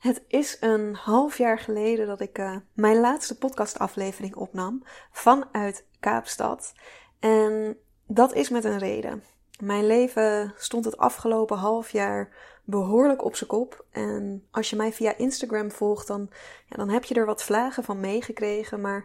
Het 0.00 0.22
is 0.28 0.56
een 0.60 0.94
half 0.94 1.38
jaar 1.38 1.58
geleden 1.58 2.06
dat 2.06 2.20
ik 2.20 2.38
uh, 2.38 2.56
mijn 2.72 3.00
laatste 3.00 3.38
podcastaflevering 3.38 4.34
opnam 4.34 4.82
vanuit 5.12 5.84
Kaapstad. 5.98 6.72
En 7.18 7.76
dat 8.06 8.34
is 8.34 8.48
met 8.48 8.64
een 8.64 8.78
reden. 8.78 9.24
Mijn 9.62 9.86
leven 9.86 10.54
stond 10.56 10.84
het 10.84 10.96
afgelopen 10.96 11.56
half 11.56 11.90
jaar 11.90 12.28
behoorlijk 12.64 13.24
op 13.24 13.36
zijn 13.36 13.50
kop. 13.50 13.84
En 13.90 14.46
als 14.50 14.70
je 14.70 14.76
mij 14.76 14.92
via 14.92 15.16
Instagram 15.16 15.70
volgt, 15.70 16.06
dan, 16.06 16.30
ja, 16.66 16.76
dan 16.76 16.88
heb 16.88 17.04
je 17.04 17.14
er 17.14 17.26
wat 17.26 17.42
vlagen 17.42 17.84
van 17.84 18.00
meegekregen. 18.00 18.80
Maar 18.80 19.04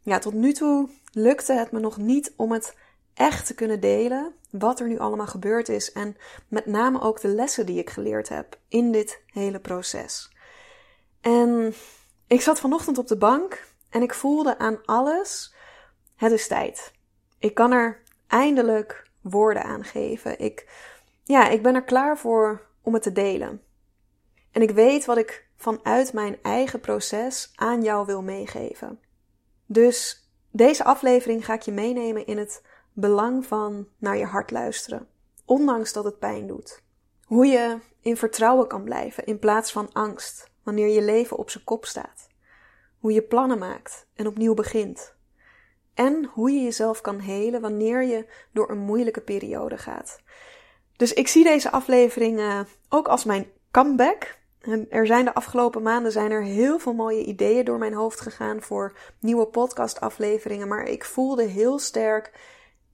ja, 0.00 0.18
tot 0.18 0.34
nu 0.34 0.52
toe 0.52 0.88
lukte 1.12 1.52
het 1.52 1.70
me 1.70 1.78
nog 1.78 1.96
niet 1.96 2.32
om 2.36 2.52
het 2.52 2.76
echt 3.14 3.46
te 3.46 3.54
kunnen 3.54 3.80
delen. 3.80 4.34
Wat 4.50 4.80
er 4.80 4.88
nu 4.88 4.98
allemaal 4.98 5.26
gebeurd 5.26 5.68
is. 5.68 5.92
En 5.92 6.16
met 6.48 6.66
name 6.66 7.00
ook 7.00 7.20
de 7.20 7.28
lessen 7.28 7.66
die 7.66 7.78
ik 7.78 7.90
geleerd 7.90 8.28
heb 8.28 8.58
in 8.68 8.92
dit 8.92 9.22
hele 9.32 9.58
proces. 9.60 10.34
En 11.26 11.74
ik 12.26 12.40
zat 12.40 12.60
vanochtend 12.60 12.98
op 12.98 13.06
de 13.06 13.16
bank 13.16 13.66
en 13.90 14.02
ik 14.02 14.14
voelde 14.14 14.58
aan 14.58 14.78
alles: 14.84 15.54
het 16.16 16.32
is 16.32 16.46
tijd. 16.46 16.92
Ik 17.38 17.54
kan 17.54 17.72
er 17.72 18.02
eindelijk 18.26 19.10
woorden 19.20 19.64
aan 19.64 19.84
geven. 19.84 20.38
Ik, 20.38 20.68
ja, 21.24 21.48
ik 21.48 21.62
ben 21.62 21.74
er 21.74 21.84
klaar 21.84 22.18
voor 22.18 22.66
om 22.82 22.94
het 22.94 23.02
te 23.02 23.12
delen. 23.12 23.62
En 24.50 24.62
ik 24.62 24.70
weet 24.70 25.04
wat 25.04 25.16
ik 25.16 25.48
vanuit 25.56 26.12
mijn 26.12 26.38
eigen 26.42 26.80
proces 26.80 27.52
aan 27.54 27.82
jou 27.82 28.06
wil 28.06 28.22
meegeven. 28.22 29.00
Dus 29.66 30.28
deze 30.50 30.84
aflevering 30.84 31.44
ga 31.44 31.54
ik 31.54 31.62
je 31.62 31.72
meenemen 31.72 32.26
in 32.26 32.38
het 32.38 32.62
belang 32.92 33.46
van 33.46 33.88
naar 33.98 34.16
je 34.16 34.26
hart 34.26 34.50
luisteren, 34.50 35.08
ondanks 35.44 35.92
dat 35.92 36.04
het 36.04 36.18
pijn 36.18 36.46
doet. 36.46 36.82
Hoe 37.24 37.46
je 37.46 37.78
in 38.00 38.16
vertrouwen 38.16 38.68
kan 38.68 38.84
blijven 38.84 39.24
in 39.24 39.38
plaats 39.38 39.72
van 39.72 39.92
angst 39.92 40.54
wanneer 40.66 40.88
je 40.88 41.02
leven 41.02 41.36
op 41.36 41.50
zijn 41.50 41.64
kop 41.64 41.84
staat. 41.84 42.28
Hoe 42.98 43.12
je 43.12 43.22
plannen 43.22 43.58
maakt 43.58 44.06
en 44.14 44.26
opnieuw 44.26 44.54
begint. 44.54 45.14
En 45.94 46.24
hoe 46.24 46.50
je 46.50 46.62
jezelf 46.62 47.00
kan 47.00 47.18
helen 47.18 47.60
wanneer 47.60 48.02
je 48.02 48.26
door 48.52 48.70
een 48.70 48.78
moeilijke 48.78 49.20
periode 49.20 49.78
gaat. 49.78 50.20
Dus 50.96 51.12
ik 51.12 51.28
zie 51.28 51.44
deze 51.44 51.70
aflevering 51.70 52.38
uh, 52.38 52.60
ook 52.88 53.08
als 53.08 53.24
mijn 53.24 53.46
comeback. 53.70 54.38
En 54.60 54.90
er 54.90 55.06
zijn 55.06 55.24
de 55.24 55.34
afgelopen 55.34 55.82
maanden 55.82 56.12
zijn 56.12 56.30
er 56.30 56.42
heel 56.42 56.78
veel 56.78 56.94
mooie 56.94 57.24
ideeën 57.24 57.64
door 57.64 57.78
mijn 57.78 57.94
hoofd 57.94 58.20
gegaan 58.20 58.62
voor 58.62 58.98
nieuwe 59.20 59.46
podcastafleveringen. 59.46 60.68
Maar 60.68 60.84
ik 60.84 61.04
voelde 61.04 61.44
heel 61.44 61.78
sterk 61.78 62.32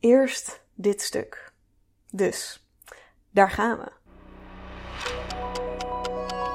eerst 0.00 0.62
dit 0.74 1.02
stuk. 1.02 1.52
Dus, 2.10 2.66
daar 3.30 3.50
gaan 3.50 3.78
we. 3.78 4.01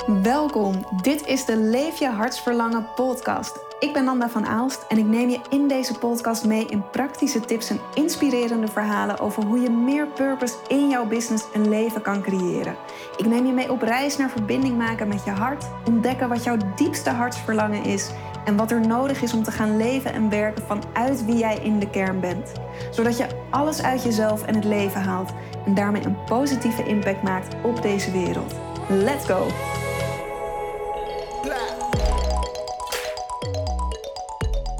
Welkom, 0.07 0.85
dit 1.01 1.25
is 1.25 1.45
de 1.45 1.57
Leef 1.57 1.99
je 1.99 2.07
hartsverlangen 2.07 2.87
podcast. 2.95 3.59
Ik 3.79 3.93
ben 3.93 4.03
Nanda 4.03 4.29
van 4.29 4.45
Aalst 4.45 4.85
en 4.87 4.97
ik 4.97 5.05
neem 5.05 5.29
je 5.29 5.39
in 5.49 5.67
deze 5.67 5.97
podcast 5.97 6.45
mee 6.45 6.65
in 6.65 6.89
praktische 6.91 7.39
tips 7.39 7.69
en 7.69 7.79
inspirerende 7.93 8.67
verhalen 8.67 9.19
over 9.19 9.43
hoe 9.43 9.59
je 9.59 9.69
meer 9.69 10.07
purpose 10.07 10.55
in 10.67 10.89
jouw 10.89 11.05
business 11.05 11.45
en 11.53 11.69
leven 11.69 12.01
kan 12.01 12.21
creëren. 12.21 12.75
Ik 13.17 13.25
neem 13.25 13.45
je 13.45 13.51
mee 13.51 13.71
op 13.71 13.81
reis 13.81 14.17
naar 14.17 14.29
verbinding 14.29 14.77
maken 14.77 15.07
met 15.07 15.23
je 15.23 15.31
hart, 15.31 15.65
ontdekken 15.85 16.29
wat 16.29 16.43
jouw 16.43 16.57
diepste 16.75 17.09
hartsverlangen 17.09 17.83
is 17.83 18.09
en 18.45 18.55
wat 18.55 18.71
er 18.71 18.87
nodig 18.87 19.21
is 19.21 19.33
om 19.33 19.43
te 19.43 19.51
gaan 19.51 19.77
leven 19.77 20.13
en 20.13 20.29
werken 20.29 20.63
vanuit 20.63 21.25
wie 21.25 21.37
jij 21.37 21.57
in 21.57 21.79
de 21.79 21.89
kern 21.89 22.19
bent. 22.19 22.51
Zodat 22.91 23.17
je 23.17 23.27
alles 23.49 23.81
uit 23.81 24.03
jezelf 24.03 24.43
en 24.43 24.55
het 24.55 24.65
leven 24.65 25.01
haalt 25.01 25.31
en 25.65 25.73
daarmee 25.73 26.05
een 26.05 26.23
positieve 26.23 26.83
impact 26.83 27.23
maakt 27.23 27.55
op 27.63 27.81
deze 27.81 28.11
wereld. 28.11 28.53
Let's 28.89 29.25
go! 29.25 29.47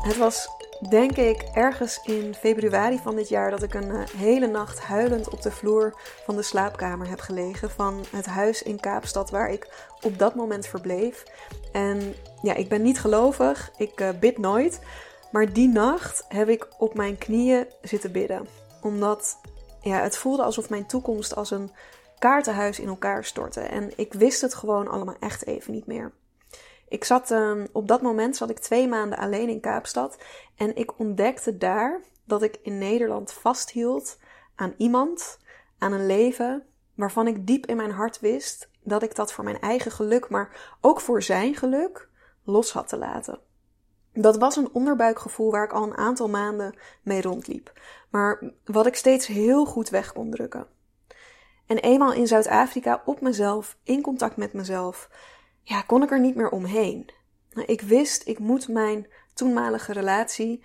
Het 0.08 0.18
was 0.18 0.50
denk 0.90 1.18
ik 1.18 1.42
ergens 1.54 2.00
in 2.04 2.34
februari 2.34 3.00
van 3.04 3.16
dit 3.16 3.30
jaar 3.30 3.52
dat 3.52 3.64
ik 3.64 3.74
een 3.74 3.92
eh, 3.92 4.08
hele 4.08 4.48
nacht 4.48 4.80
huilend 4.80 5.30
op 5.30 5.42
de 5.42 5.52
vloer 5.52 6.02
van 6.26 6.36
de 6.36 6.42
slaapkamer 6.42 7.10
heb 7.10 7.20
gelegen 7.20 7.70
van 7.70 8.06
het 8.12 8.26
huis 8.26 8.64
in 8.64 8.80
Kaapstad 8.80 9.30
waar 9.30 9.52
ik 9.52 9.88
op 10.02 10.18
dat 10.18 10.36
moment 10.36 10.68
verbleef. 10.68 11.24
En 11.72 12.14
ja, 12.42 12.54
ik 12.54 12.70
ben 12.70 12.82
niet 12.82 13.00
gelovig, 13.00 13.72
ik 13.78 14.02
uh, 14.02 14.10
bid 14.20 14.38
nooit, 14.38 14.80
maar 15.32 15.54
die 15.54 15.70
nacht 15.70 16.26
heb 16.28 16.50
ik 16.50 16.68
op 16.78 16.94
mijn 16.94 17.18
knieën 17.18 17.68
zitten 17.82 18.12
bidden. 18.12 18.48
Omdat 18.82 19.38
ja, 19.82 20.02
het 20.02 20.18
voelde 20.18 20.44
alsof 20.44 20.70
mijn 20.70 20.86
toekomst 20.86 21.36
als 21.36 21.52
een 21.52 21.72
kaartenhuis 22.20 22.80
in 22.80 22.88
elkaar 22.88 23.24
stortte 23.24 23.62
en 23.62 23.92
ik 23.96 24.14
wist 24.14 24.42
het 24.42 24.54
gewoon 24.54 24.88
allemaal 24.88 25.18
echt 25.20 25.46
even 25.46 25.74
niet 25.74 25.88
meer. 25.88 26.12
Ik 26.88 27.04
zat 27.04 27.32
uh, 27.32 27.64
op 27.72 27.88
dat 27.88 28.02
moment 28.02 28.36
zat 28.36 28.50
ik 28.50 28.60
twee 28.60 28.88
maanden 28.88 29.18
alleen 29.18 29.50
in 29.50 29.60
Kaapstad 29.60 30.18
en 30.56 30.76
ik 30.76 31.00
ontdekte 31.00 31.58
daar 31.58 32.02
dat 32.24 32.42
ik 32.42 32.60
in 32.62 32.78
Nederland 32.78 33.34
vasthield 33.34 34.18
aan 34.56 34.74
iemand, 34.78 35.40
aan 35.78 35.92
een 35.92 36.06
leven 36.06 36.64
waarvan 36.96 37.28
ik 37.28 37.48
diep 37.48 37.66
in 37.66 37.78
mijn 37.78 37.92
hart 37.92 38.20
wist 38.20 38.70
dat 38.84 39.04
ik 39.04 39.16
dat 39.16 39.34
voor 39.34 39.44
mijn 39.44 39.60
eigen 39.60 39.92
geluk, 39.92 40.30
maar 40.30 40.78
ook 40.82 41.02
voor 41.02 41.24
zijn 41.24 41.56
geluk 41.56 42.10
los 42.44 42.72
had 42.72 42.88
te 42.88 42.98
laten. 42.98 43.40
Dat 44.14 44.38
was 44.38 44.56
een 44.56 44.74
onderbuikgevoel 44.74 45.52
waar 45.52 45.64
ik 45.64 45.74
al 45.74 45.84
een 45.84 45.98
aantal 45.98 46.30
maanden 46.30 46.78
mee 47.02 47.22
rondliep, 47.22 47.72
maar 48.10 48.52
wat 48.66 48.86
ik 48.86 48.96
steeds 48.96 49.28
heel 49.28 49.66
goed 49.66 49.90
weg 49.90 50.14
kon 50.14 50.32
drukken. 50.32 50.68
En 51.66 51.78
eenmaal 51.78 52.14
in 52.14 52.28
Zuid-Afrika 52.28 53.02
op 53.06 53.22
mezelf, 53.22 53.78
in 53.84 54.02
contact 54.02 54.38
met 54.38 54.54
mezelf, 54.54 55.10
ja, 55.68 55.82
kon 55.82 56.04
ik 56.04 56.12
er 56.12 56.20
niet 56.20 56.36
meer 56.36 56.50
omheen. 56.50 57.10
Nou, 57.52 57.68
ik 57.68 57.82
wist, 57.82 58.28
ik 58.28 58.40
moet 58.40 58.68
mijn 58.68 59.08
toenmalige 59.34 59.94
relatie, 59.94 60.64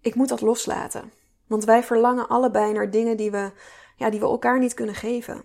ik 0.00 0.14
moet 0.14 0.28
dat 0.28 0.40
loslaten. 0.40 1.12
Want 1.46 1.64
wij 1.64 1.82
verlangen 1.82 2.28
allebei 2.28 2.72
naar 2.72 2.90
dingen 2.90 3.16
die 3.16 3.30
we, 3.30 3.52
ja, 3.96 4.10
die 4.10 4.20
we 4.20 4.26
elkaar 4.26 4.58
niet 4.58 4.74
kunnen 4.74 4.94
geven. 4.94 5.44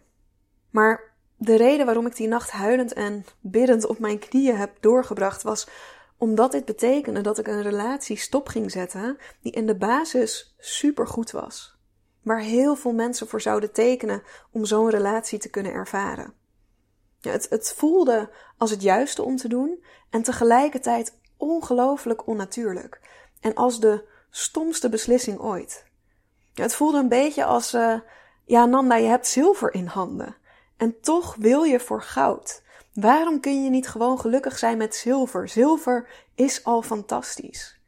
Maar 0.70 1.14
de 1.38 1.56
reden 1.56 1.86
waarom 1.86 2.06
ik 2.06 2.16
die 2.16 2.28
nacht 2.28 2.52
huilend 2.52 2.94
en 2.94 3.26
biddend 3.40 3.86
op 3.86 4.00
mijn 4.00 4.20
knieën 4.20 4.56
heb 4.56 4.78
doorgebracht 4.80 5.44
was 5.44 5.68
omdat 6.18 6.52
dit 6.52 6.66
betekende 6.66 7.22
dat 7.22 7.38
ik 7.38 7.48
een 7.48 7.62
relatie 7.62 8.18
stop 8.18 8.48
ging 8.48 8.72
zetten 8.72 9.18
die 9.42 9.52
in 9.52 9.66
de 9.66 9.76
basis 9.76 10.56
supergoed 10.60 11.32
was. 11.32 11.78
Waar 12.22 12.40
heel 12.40 12.76
veel 12.76 12.94
mensen 12.94 13.28
voor 13.28 13.42
zouden 13.42 13.72
tekenen 13.72 14.24
om 14.52 14.66
zo'n 14.66 14.90
relatie 14.90 15.40
te 15.40 15.50
kunnen 15.50 15.72
ervaren. 15.72 16.34
Het, 17.22 17.74
voelde 17.76 18.30
als 18.58 18.72
het 18.72 18.82
juiste 18.82 19.24
om 19.24 19.36
te 19.36 19.48
doen 19.48 19.84
en 20.10 20.22
tegelijkertijd 20.22 21.20
ongelooflijk 21.38 22.28
onnatuurlijk. 22.28 23.02
En 23.42 23.54
als 23.54 23.80
de 23.80 24.08
stomste 24.30 24.90
beslissing 24.90 25.40
ooit. 25.40 25.86
Het 26.54 26.76
voelde 26.76 26.98
een 26.98 27.10
beetje 27.10 27.46
als, 27.46 27.74
uh, 27.74 28.00
ja 28.46 28.66
Nanda, 28.66 28.96
je 28.96 29.08
hebt 29.08 29.28
zilver 29.28 29.74
in 29.74 29.86
handen. 29.86 30.36
En 30.78 31.00
toch 31.02 31.36
wil 31.36 31.64
je 31.64 31.80
voor 31.80 32.02
goud. 32.02 32.64
Waarom 32.94 33.40
kun 33.40 33.64
je 33.64 33.70
niet 33.70 33.88
gewoon 33.88 34.20
gelukkig 34.20 34.58
zijn 34.58 34.78
met 34.78 34.96
zilver? 34.96 35.50
Zilver 35.50 36.10
is 36.36 36.64
al 36.64 36.82
fantastisch. 36.82 37.80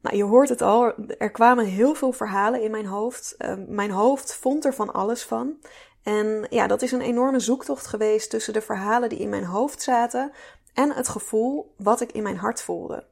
Nou, 0.00 0.16
je 0.16 0.24
hoort 0.24 0.48
het 0.48 0.62
al, 0.62 0.94
er 1.18 1.30
kwamen 1.30 1.64
heel 1.64 1.94
veel 1.94 2.12
verhalen 2.12 2.62
in 2.62 2.70
mijn 2.70 2.86
hoofd. 2.86 3.34
Uh, 3.38 3.54
mijn 3.68 3.90
hoofd 3.90 4.34
vond 4.34 4.64
er 4.64 4.74
van 4.74 4.92
alles 4.92 5.24
van. 5.24 5.56
En 6.02 6.46
ja, 6.50 6.66
dat 6.66 6.82
is 6.82 6.92
een 6.92 7.00
enorme 7.00 7.40
zoektocht 7.40 7.86
geweest 7.86 8.30
tussen 8.30 8.52
de 8.52 8.60
verhalen 8.60 9.08
die 9.08 9.18
in 9.18 9.28
mijn 9.28 9.44
hoofd 9.44 9.82
zaten 9.82 10.32
en 10.74 10.92
het 10.92 11.08
gevoel 11.08 11.74
wat 11.76 12.00
ik 12.00 12.12
in 12.12 12.22
mijn 12.22 12.36
hart 12.36 12.62
voelde. 12.62 13.06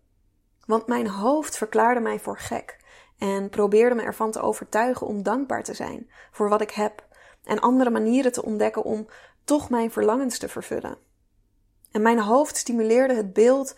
Want 0.66 0.86
mijn 0.86 1.08
hoofd 1.08 1.56
verklaarde 1.56 2.00
mij 2.00 2.20
voor 2.20 2.38
gek 2.38 2.78
en 3.18 3.48
probeerde 3.48 3.94
me 3.94 4.02
ervan 4.02 4.30
te 4.30 4.40
overtuigen 4.40 5.06
om 5.06 5.22
dankbaar 5.22 5.64
te 5.64 5.74
zijn 5.74 6.10
voor 6.32 6.48
wat 6.48 6.60
ik 6.60 6.70
heb 6.70 7.08
en 7.44 7.60
andere 7.60 7.90
manieren 7.90 8.32
te 8.32 8.44
ontdekken 8.44 8.82
om 8.82 9.06
toch 9.44 9.70
mijn 9.70 9.90
verlangens 9.90 10.38
te 10.38 10.48
vervullen. 10.48 10.98
En 11.90 12.02
mijn 12.02 12.20
hoofd 12.20 12.56
stimuleerde 12.56 13.14
het 13.14 13.32
beeld: 13.32 13.74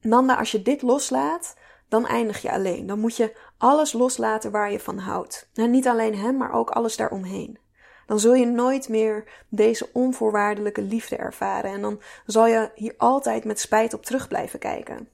Nanda, 0.00 0.36
als 0.36 0.50
je 0.50 0.62
dit 0.62 0.82
loslaat, 0.82 1.54
dan 1.88 2.06
eindig 2.06 2.42
je 2.42 2.52
alleen. 2.52 2.86
Dan 2.86 2.98
moet 2.98 3.16
je 3.16 3.36
alles 3.58 3.92
loslaten 3.92 4.50
waar 4.50 4.72
je 4.72 4.80
van 4.80 4.98
houdt. 4.98 5.48
En 5.54 5.70
niet 5.70 5.88
alleen 5.88 6.18
hem, 6.18 6.36
maar 6.36 6.52
ook 6.52 6.70
alles 6.70 6.96
daaromheen 6.96 7.58
dan 8.10 8.20
zul 8.20 8.34
je 8.34 8.46
nooit 8.46 8.88
meer 8.88 9.24
deze 9.48 9.88
onvoorwaardelijke 9.92 10.82
liefde 10.82 11.16
ervaren. 11.16 11.72
En 11.72 11.80
dan 11.80 12.00
zal 12.26 12.46
je 12.46 12.70
hier 12.74 12.94
altijd 12.96 13.44
met 13.44 13.60
spijt 13.60 13.94
op 13.94 14.04
terug 14.04 14.28
blijven 14.28 14.58
kijken. 14.58 15.08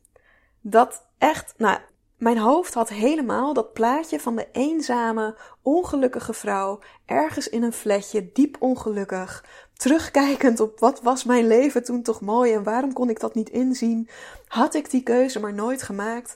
Dat 0.60 1.06
echt, 1.18 1.54
nou, 1.56 1.78
mijn 2.18 2.38
hoofd 2.38 2.74
had 2.74 2.88
helemaal 2.88 3.52
dat 3.52 3.72
plaatje 3.72 4.20
van 4.20 4.36
de 4.36 4.48
eenzame, 4.52 5.38
ongelukkige 5.62 6.32
vrouw, 6.32 6.78
ergens 7.06 7.48
in 7.48 7.62
een 7.62 7.72
flatje, 7.72 8.30
diep 8.32 8.56
ongelukkig, 8.58 9.44
terugkijkend 9.72 10.60
op 10.60 10.78
wat 10.78 11.02
was 11.02 11.24
mijn 11.24 11.46
leven 11.46 11.84
toen 11.84 12.02
toch 12.02 12.20
mooi 12.20 12.52
en 12.54 12.62
waarom 12.62 12.92
kon 12.92 13.10
ik 13.10 13.20
dat 13.20 13.34
niet 13.34 13.50
inzien? 13.50 14.08
Had 14.46 14.74
ik 14.74 14.90
die 14.90 15.02
keuze 15.02 15.40
maar 15.40 15.54
nooit 15.54 15.82
gemaakt? 15.82 16.34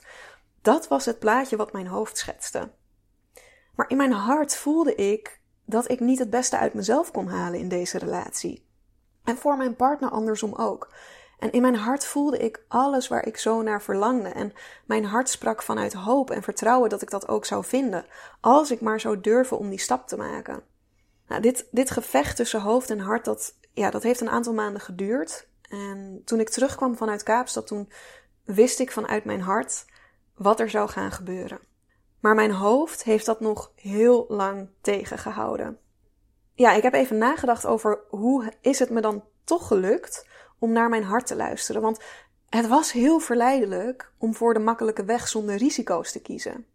Dat 0.61 0.87
was 0.87 1.05
het 1.05 1.19
plaatje 1.19 1.55
wat 1.55 1.73
mijn 1.73 1.87
hoofd 1.87 2.17
schetste. 2.17 2.71
Maar 3.75 3.89
in 3.89 3.97
mijn 3.97 4.11
hart 4.11 4.55
voelde 4.55 4.95
ik 4.95 5.40
dat 5.71 5.91
ik 5.91 5.99
niet 5.99 6.19
het 6.19 6.29
beste 6.29 6.57
uit 6.57 6.73
mezelf 6.73 7.11
kon 7.11 7.27
halen 7.27 7.59
in 7.59 7.67
deze 7.67 7.97
relatie. 7.97 8.65
En 9.23 9.37
voor 9.37 9.57
mijn 9.57 9.75
partner 9.75 10.09
andersom 10.09 10.53
ook. 10.55 10.93
En 11.39 11.51
in 11.51 11.61
mijn 11.61 11.75
hart 11.75 12.05
voelde 12.05 12.37
ik 12.37 12.63
alles 12.67 13.07
waar 13.07 13.25
ik 13.25 13.37
zo 13.37 13.61
naar 13.61 13.81
verlangde. 13.81 14.29
En 14.29 14.53
mijn 14.85 15.05
hart 15.05 15.29
sprak 15.29 15.63
vanuit 15.63 15.93
hoop 15.93 16.31
en 16.31 16.43
vertrouwen 16.43 16.89
dat 16.89 17.01
ik 17.01 17.09
dat 17.09 17.27
ook 17.27 17.45
zou 17.45 17.63
vinden, 17.63 18.05
als 18.39 18.71
ik 18.71 18.81
maar 18.81 18.99
zou 18.99 19.21
durven 19.21 19.57
om 19.57 19.69
die 19.69 19.79
stap 19.79 20.07
te 20.07 20.17
maken. 20.17 20.63
Nou, 21.27 21.41
dit, 21.41 21.67
dit 21.71 21.91
gevecht 21.91 22.35
tussen 22.35 22.61
hoofd 22.61 22.89
en 22.89 22.99
hart, 22.99 23.25
dat, 23.25 23.55
ja, 23.73 23.89
dat 23.89 24.03
heeft 24.03 24.21
een 24.21 24.29
aantal 24.29 24.53
maanden 24.53 24.81
geduurd. 24.81 25.47
En 25.69 26.21
toen 26.25 26.39
ik 26.39 26.49
terugkwam 26.49 26.97
vanuit 26.97 27.23
Kaapstad, 27.23 27.67
toen 27.67 27.91
wist 28.43 28.79
ik 28.79 28.91
vanuit 28.91 29.25
mijn 29.25 29.41
hart 29.41 29.85
wat 30.35 30.59
er 30.59 30.69
zou 30.69 30.89
gaan 30.89 31.11
gebeuren. 31.11 31.59
Maar 32.21 32.35
mijn 32.35 32.51
hoofd 32.51 33.03
heeft 33.03 33.25
dat 33.25 33.39
nog 33.39 33.71
heel 33.75 34.25
lang 34.27 34.69
tegengehouden. 34.81 35.79
Ja, 36.53 36.71
ik 36.71 36.83
heb 36.83 36.93
even 36.93 37.17
nagedacht 37.17 37.65
over 37.65 37.99
hoe 38.09 38.53
is 38.61 38.79
het 38.79 38.89
me 38.89 39.01
dan 39.01 39.23
toch 39.43 39.67
gelukt 39.67 40.27
om 40.59 40.71
naar 40.71 40.89
mijn 40.89 41.03
hart 41.03 41.27
te 41.27 41.35
luisteren. 41.35 41.81
Want 41.81 41.99
het 42.49 42.67
was 42.67 42.91
heel 42.91 43.19
verleidelijk 43.19 44.11
om 44.17 44.35
voor 44.35 44.53
de 44.53 44.59
makkelijke 44.59 45.05
weg 45.05 45.27
zonder 45.27 45.55
risico's 45.55 46.11
te 46.11 46.21
kiezen. 46.21 46.65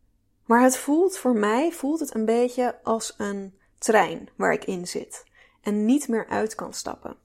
Maar 0.44 0.62
het 0.62 0.76
voelt 0.76 1.18
voor 1.18 1.36
mij 1.36 1.72
voelt 1.72 2.00
het 2.00 2.14
een 2.14 2.24
beetje 2.24 2.78
als 2.82 3.14
een 3.18 3.58
trein 3.78 4.28
waar 4.36 4.52
ik 4.52 4.64
in 4.64 4.86
zit 4.86 5.24
en 5.62 5.84
niet 5.84 6.08
meer 6.08 6.26
uit 6.28 6.54
kan 6.54 6.72
stappen. 6.72 7.16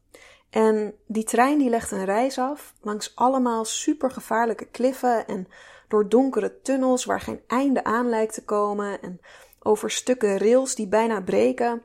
En 0.51 0.95
die 1.07 1.23
trein 1.23 1.57
die 1.57 1.69
legt 1.69 1.91
een 1.91 2.05
reis 2.05 2.37
af 2.37 2.73
langs 2.81 3.15
allemaal 3.15 3.65
supergevaarlijke 3.65 4.65
kliffen 4.65 5.27
en 5.27 5.47
door 5.87 6.09
donkere 6.09 6.61
tunnels 6.61 7.05
waar 7.05 7.21
geen 7.21 7.41
einde 7.47 7.83
aan 7.83 8.09
lijkt 8.09 8.33
te 8.33 8.43
komen 8.43 9.01
en 9.01 9.19
over 9.59 9.91
stukken 9.91 10.37
rails 10.37 10.75
die 10.75 10.87
bijna 10.87 11.21
breken. 11.21 11.81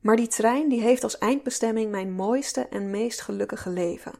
Maar 0.00 0.16
die 0.16 0.28
trein 0.28 0.68
die 0.68 0.80
heeft 0.80 1.02
als 1.02 1.18
eindbestemming 1.18 1.90
mijn 1.90 2.12
mooiste 2.12 2.68
en 2.68 2.90
meest 2.90 3.20
gelukkige 3.20 3.70
leven. 3.70 4.12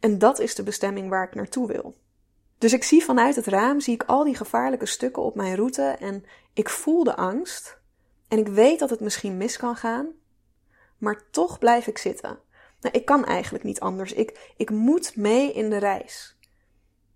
En 0.00 0.18
dat 0.18 0.38
is 0.38 0.54
de 0.54 0.62
bestemming 0.62 1.08
waar 1.08 1.26
ik 1.26 1.34
naartoe 1.34 1.66
wil. 1.66 1.96
Dus 2.58 2.72
ik 2.72 2.84
zie 2.84 3.04
vanuit 3.04 3.36
het 3.36 3.46
raam 3.46 3.80
zie 3.80 3.94
ik 3.94 4.02
al 4.02 4.24
die 4.24 4.36
gevaarlijke 4.36 4.86
stukken 4.86 5.22
op 5.22 5.34
mijn 5.34 5.54
route 5.54 5.82
en 5.82 6.24
ik 6.52 6.68
voel 6.68 7.04
de 7.04 7.16
angst 7.16 7.78
en 8.28 8.38
ik 8.38 8.48
weet 8.48 8.78
dat 8.78 8.90
het 8.90 9.00
misschien 9.00 9.36
mis 9.36 9.56
kan 9.56 9.76
gaan, 9.76 10.06
maar 10.98 11.22
toch 11.30 11.58
blijf 11.58 11.86
ik 11.86 11.98
zitten. 11.98 12.38
Nou, 12.84 12.96
ik 12.96 13.04
kan 13.04 13.24
eigenlijk 13.24 13.64
niet 13.64 13.80
anders. 13.80 14.12
Ik, 14.12 14.52
ik 14.56 14.70
moet 14.70 15.16
mee 15.16 15.52
in 15.52 15.70
de 15.70 15.76
reis. 15.76 16.36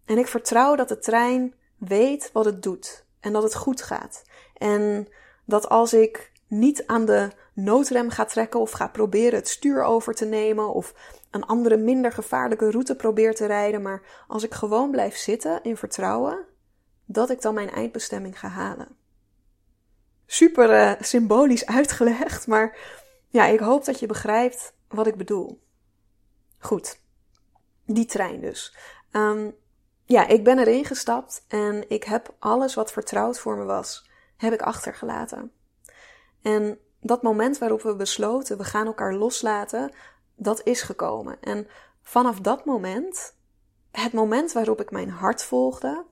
En 0.05 0.19
ik 0.19 0.27
vertrouw 0.27 0.75
dat 0.75 0.89
de 0.89 0.99
trein 0.99 1.55
weet 1.77 2.33
wat 2.33 2.45
het 2.45 2.63
doet 2.63 3.07
en 3.21 3.33
dat 3.33 3.43
het 3.43 3.55
goed 3.55 3.83
gaat. 3.83 4.23
En 4.55 5.09
dat 5.45 5.69
als 5.69 5.93
ik 5.93 6.33
niet 6.47 6.87
aan 6.87 7.05
de 7.05 7.31
noodrem 7.53 8.11
ga 8.11 8.25
trekken 8.25 8.61
of 8.61 8.71
ga 8.71 8.89
proberen 8.89 9.39
het 9.39 9.49
stuur 9.49 9.83
over 9.83 10.15
te 10.15 10.25
nemen 10.25 10.75
of 10.75 10.95
een 11.31 11.47
andere 11.47 11.77
minder 11.77 12.13
gevaarlijke 12.13 12.71
route 12.71 12.97
probeer 12.97 13.35
te 13.35 13.47
rijden, 13.47 13.83
maar 13.83 14.25
als 14.27 14.45
ik 14.45 14.55
gewoon 14.55 14.91
blijf 14.91 15.17
zitten 15.17 15.63
in 15.63 15.77
vertrouwen, 15.77 16.45
dat 17.05 17.31
ik 17.31 17.41
dan 17.41 17.55
mijn 17.55 17.71
eindbestemming 17.71 18.39
ga 18.39 18.49
halen. 18.49 18.97
Super 20.27 20.71
uh, 20.71 20.93
symbolisch 21.01 21.67
uitgelegd, 21.79 22.47
maar 22.47 22.79
ja, 23.29 23.47
ik 23.47 23.61
hoop 23.61 23.85
dat 23.85 24.01
je 24.01 24.07
begrijpt 24.07 24.77
wat 24.89 25.07
ik 25.07 25.17
bedoel. 25.17 25.61
Goed, 26.59 27.01
die 27.85 28.07
trein 28.07 28.41
dus. 28.41 28.77
Um, 29.13 29.57
ja, 30.05 30.27
ik 30.27 30.45
ben 30.45 30.59
erin 30.59 30.85
gestapt 30.85 31.45
en 31.49 31.91
ik 31.91 32.05
heb 32.05 32.35
alles 32.39 32.75
wat 32.75 32.93
vertrouwd 32.93 33.39
voor 33.39 33.57
me 33.57 33.65
was, 33.65 34.11
heb 34.37 34.53
ik 34.53 34.63
achtergelaten. 34.63 35.53
En 36.43 36.79
dat 37.01 37.23
moment 37.23 37.59
waarop 37.59 37.83
we 37.83 37.97
besloten, 37.97 38.57
we 38.59 38.65
gaan 38.65 38.87
elkaar 38.87 39.15
loslaten, 39.15 39.93
dat 40.35 40.61
is 40.65 40.83
gekomen. 40.83 41.41
En 41.41 41.69
vanaf 42.03 42.41
dat 42.41 42.65
moment, 42.65 43.35
het 43.91 44.13
moment 44.13 44.53
waarop 44.53 44.81
ik 44.81 44.91
mijn 44.91 45.11
hart 45.11 45.43
volgde, 45.43 46.05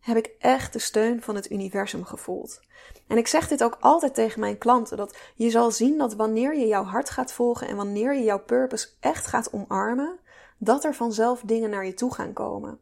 heb 0.00 0.16
ik 0.16 0.34
echt 0.38 0.72
de 0.72 0.78
steun 0.78 1.22
van 1.22 1.34
het 1.34 1.50
universum 1.50 2.04
gevoeld. 2.04 2.60
En 3.06 3.16
ik 3.16 3.26
zeg 3.26 3.48
dit 3.48 3.64
ook 3.64 3.76
altijd 3.80 4.14
tegen 4.14 4.40
mijn 4.40 4.58
klanten: 4.58 4.96
dat 4.96 5.16
je 5.34 5.50
zal 5.50 5.70
zien 5.70 5.98
dat 5.98 6.14
wanneer 6.14 6.56
je 6.56 6.66
jouw 6.66 6.84
hart 6.84 7.10
gaat 7.10 7.32
volgen 7.32 7.68
en 7.68 7.76
wanneer 7.76 8.14
je 8.14 8.22
jouw 8.22 8.44
purpose 8.44 8.88
echt 9.00 9.26
gaat 9.26 9.52
omarmen, 9.52 10.18
dat 10.58 10.84
er 10.84 10.94
vanzelf 10.94 11.40
dingen 11.40 11.70
naar 11.70 11.86
je 11.86 11.94
toe 11.94 12.14
gaan 12.14 12.32
komen. 12.32 12.78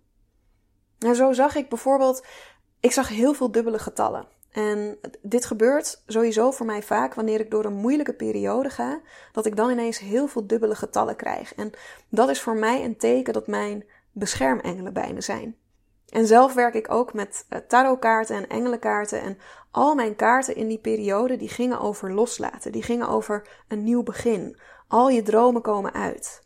En 0.98 1.14
zo 1.14 1.32
zag 1.32 1.54
ik 1.54 1.68
bijvoorbeeld, 1.68 2.24
ik 2.80 2.92
zag 2.92 3.08
heel 3.08 3.34
veel 3.34 3.50
dubbele 3.50 3.78
getallen. 3.78 4.28
En 4.52 4.98
dit 5.22 5.44
gebeurt 5.44 6.02
sowieso 6.06 6.50
voor 6.50 6.66
mij 6.66 6.82
vaak 6.82 7.14
wanneer 7.14 7.40
ik 7.40 7.50
door 7.50 7.64
een 7.64 7.76
moeilijke 7.76 8.14
periode 8.14 8.70
ga, 8.70 9.00
dat 9.32 9.46
ik 9.46 9.56
dan 9.56 9.70
ineens 9.70 9.98
heel 9.98 10.26
veel 10.26 10.46
dubbele 10.46 10.74
getallen 10.74 11.16
krijg. 11.16 11.54
En 11.54 11.70
dat 12.08 12.28
is 12.28 12.40
voor 12.40 12.56
mij 12.56 12.84
een 12.84 12.96
teken 12.96 13.32
dat 13.32 13.46
mijn 13.46 13.84
beschermengelen 14.12 14.92
bij 14.92 15.12
me 15.12 15.20
zijn. 15.20 15.56
En 16.08 16.26
zelf 16.26 16.54
werk 16.54 16.74
ik 16.74 16.90
ook 16.90 17.12
met 17.12 17.46
eh, 17.48 17.60
tarotkaarten 17.68 18.36
en 18.36 18.48
engelenkaarten. 18.48 19.20
En 19.20 19.38
al 19.70 19.94
mijn 19.94 20.16
kaarten 20.16 20.56
in 20.56 20.68
die 20.68 20.78
periode 20.78 21.36
die 21.36 21.48
gingen 21.48 21.80
over 21.80 22.12
loslaten. 22.12 22.72
Die 22.72 22.82
gingen 22.82 23.08
over 23.08 23.48
een 23.68 23.84
nieuw 23.84 24.02
begin. 24.02 24.56
Al 24.88 25.08
je 25.08 25.22
dromen 25.22 25.62
komen 25.62 25.92
uit. 25.92 26.42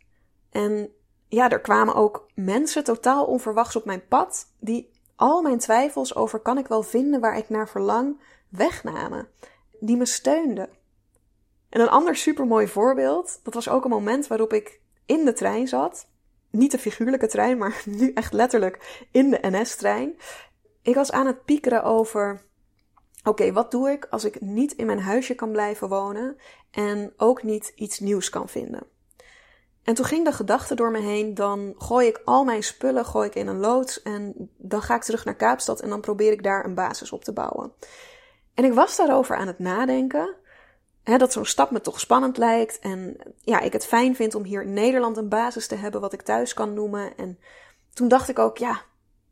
En 0.51 0.93
ja, 1.29 1.51
er 1.51 1.61
kwamen 1.61 1.95
ook 1.95 2.27
mensen 2.35 2.85
totaal 2.85 3.25
onverwachts 3.25 3.77
op 3.77 3.85
mijn 3.85 4.07
pad. 4.09 4.47
Die 4.59 4.91
al 5.17 5.43
mijn 5.43 5.59
twijfels 5.59 6.15
over 6.15 6.39
kan 6.39 6.59
ik 6.59 6.67
wel 6.67 6.83
vinden 6.83 7.21
waar 7.21 7.37
ik 7.37 7.49
naar 7.49 7.69
verlang 7.69 8.21
wegnamen. 8.49 9.29
Die 9.81 9.97
me 9.97 10.07
steunden. 10.07 10.69
En 11.69 11.81
een 11.81 11.89
ander 11.89 12.17
supermooi 12.17 12.69
voorbeeld. 12.69 13.41
Dat 13.43 13.55
was 13.55 13.69
ook 13.69 13.85
een 13.85 13.91
moment 13.91 14.27
waarop 14.27 14.53
ik 14.53 14.81
in 15.07 15.25
de 15.25 15.33
trein 15.33 15.69
zat 15.69 16.09
niet 16.51 16.71
de 16.71 16.79
figuurlijke 16.79 17.27
trein, 17.27 17.59
maar 17.59 17.83
nu 17.99 18.13
echt 18.13 18.33
letterlijk 18.33 19.07
in 19.11 19.31
de 19.31 19.39
NS-trein. 19.43 20.17
Ik 20.83 20.95
was 20.95 21.13
aan 21.13 21.27
het 21.27 21.45
piekeren 21.45 21.83
over: 21.83 22.43
oké, 23.25 23.53
wat 23.53 23.71
doe 23.71 23.91
ik 23.91 24.07
als 24.11 24.25
ik 24.25 24.41
niet 24.41 24.73
in 24.73 24.87
mijn 24.87 25.01
huisje 25.01 25.35
kan 25.35 25.51
blijven 25.53 25.89
wonen 25.89 26.37
en 26.71 27.13
ook 27.17 27.43
niet 27.43 27.73
iets 27.75 27.99
nieuws 27.99 28.29
kan 28.29 28.49
vinden? 28.49 28.87
En 29.83 29.95
toen 29.95 30.05
ging 30.05 30.25
de 30.25 30.33
gedachte 30.33 30.75
door 30.75 30.91
me 30.91 31.01
heen: 31.01 31.35
dan 31.35 31.75
gooi 31.79 32.07
ik 32.07 32.21
al 32.25 32.45
mijn 32.45 32.63
spullen 32.63 33.05
gooi 33.05 33.29
ik 33.29 33.35
in 33.35 33.47
een 33.47 33.61
loods 33.61 34.03
en 34.03 34.51
dan 34.57 34.83
ga 34.83 34.95
ik 34.95 35.03
terug 35.03 35.25
naar 35.25 35.37
Kaapstad 35.37 35.81
en 35.81 35.89
dan 35.89 36.01
probeer 36.01 36.33
ik 36.33 36.43
daar 36.43 36.65
een 36.65 36.75
basis 36.75 37.13
op 37.13 37.25
te 37.25 37.33
bouwen. 37.33 37.73
En 38.55 38.65
ik 38.65 38.73
was 38.73 38.97
daarover 38.97 39.37
aan 39.37 39.47
het 39.47 39.59
nadenken 39.59 40.37
dat 41.05 41.33
zo'n 41.33 41.45
stap 41.45 41.71
me 41.71 41.81
toch 41.81 42.01
spannend 42.01 42.37
lijkt. 42.37 42.79
En 42.79 43.17
ja, 43.41 43.61
ik 43.61 43.73
het 43.73 43.87
fijn 43.87 44.17
vind 44.17 44.35
om 44.35 44.45
hier 44.45 44.63
in 44.63 44.73
Nederland 44.73 45.17
een 45.17 45.29
basis 45.29 45.67
te 45.67 45.75
hebben 45.75 46.01
wat 46.01 46.13
ik 46.13 46.23
thuis 46.23 46.55
kan 46.55 46.75
noemen. 46.75 47.17
En 47.17 47.39
toen 47.95 48.09
dacht 48.09 48.29
ik 48.29 48.39
ook, 48.39 48.59
ja, 48.59 48.83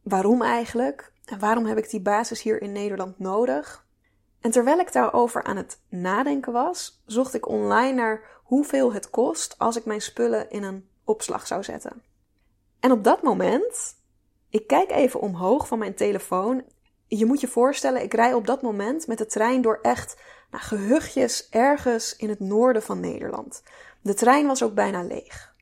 waarom 0.03 0.43
eigenlijk? 0.43 1.13
En 1.25 1.39
waarom 1.39 1.67
heb 1.67 1.79
ik 1.79 1.91
die 1.91 2.01
basis 2.01 2.43
hier 2.43 2.63
in 2.63 2.73
Nederland 2.73 3.19
nodig? 3.19 3.87
En 4.41 4.51
terwijl 4.51 4.79
ik 4.79 4.93
daarover 4.93 5.43
aan 5.43 5.57
het 5.57 5.81
nadenken 5.89 6.53
was, 6.53 7.03
zocht 7.07 7.35
ik 7.35 7.49
online 7.49 7.93
naar 7.93 8.23
hoeveel 8.43 8.93
het 8.93 9.11
kost 9.11 9.55
als 9.59 9.77
ik 9.77 9.85
mijn 9.85 10.01
spullen 10.01 10.51
in 10.51 10.63
een 10.63 10.89
opslag 11.05 11.47
zou 11.47 11.63
zetten. 11.63 12.03
En 12.81 12.93
op 12.93 13.05
dat 13.05 13.23
moment, 13.23 13.97
ik 14.51 14.67
kijk 14.67 14.91
even 14.91 15.21
omhoog 15.21 15.69
van 15.69 15.79
mijn 15.79 15.95
telefoon. 15.95 16.65
Je 17.07 17.27
moet 17.27 17.41
je 17.41 17.49
voorstellen, 17.49 18.03
ik 18.03 18.15
rij 18.15 18.35
op 18.35 18.47
dat 18.47 18.63
moment 18.63 19.07
met 19.07 19.19
de 19.19 19.27
trein 19.27 19.63
door 19.63 19.79
echt 19.83 20.17
naar 20.51 20.61
gehuchtjes 20.61 21.49
ergens 21.49 22.17
in 22.17 22.29
het 22.29 22.41
noorden 22.41 22.83
van 22.83 23.01
Nederland. 23.01 23.63
De 24.03 24.15
trein 24.15 24.47
was 24.47 24.63
ook 24.63 24.75
bijna 24.75 25.03
leeg. 25.03 25.55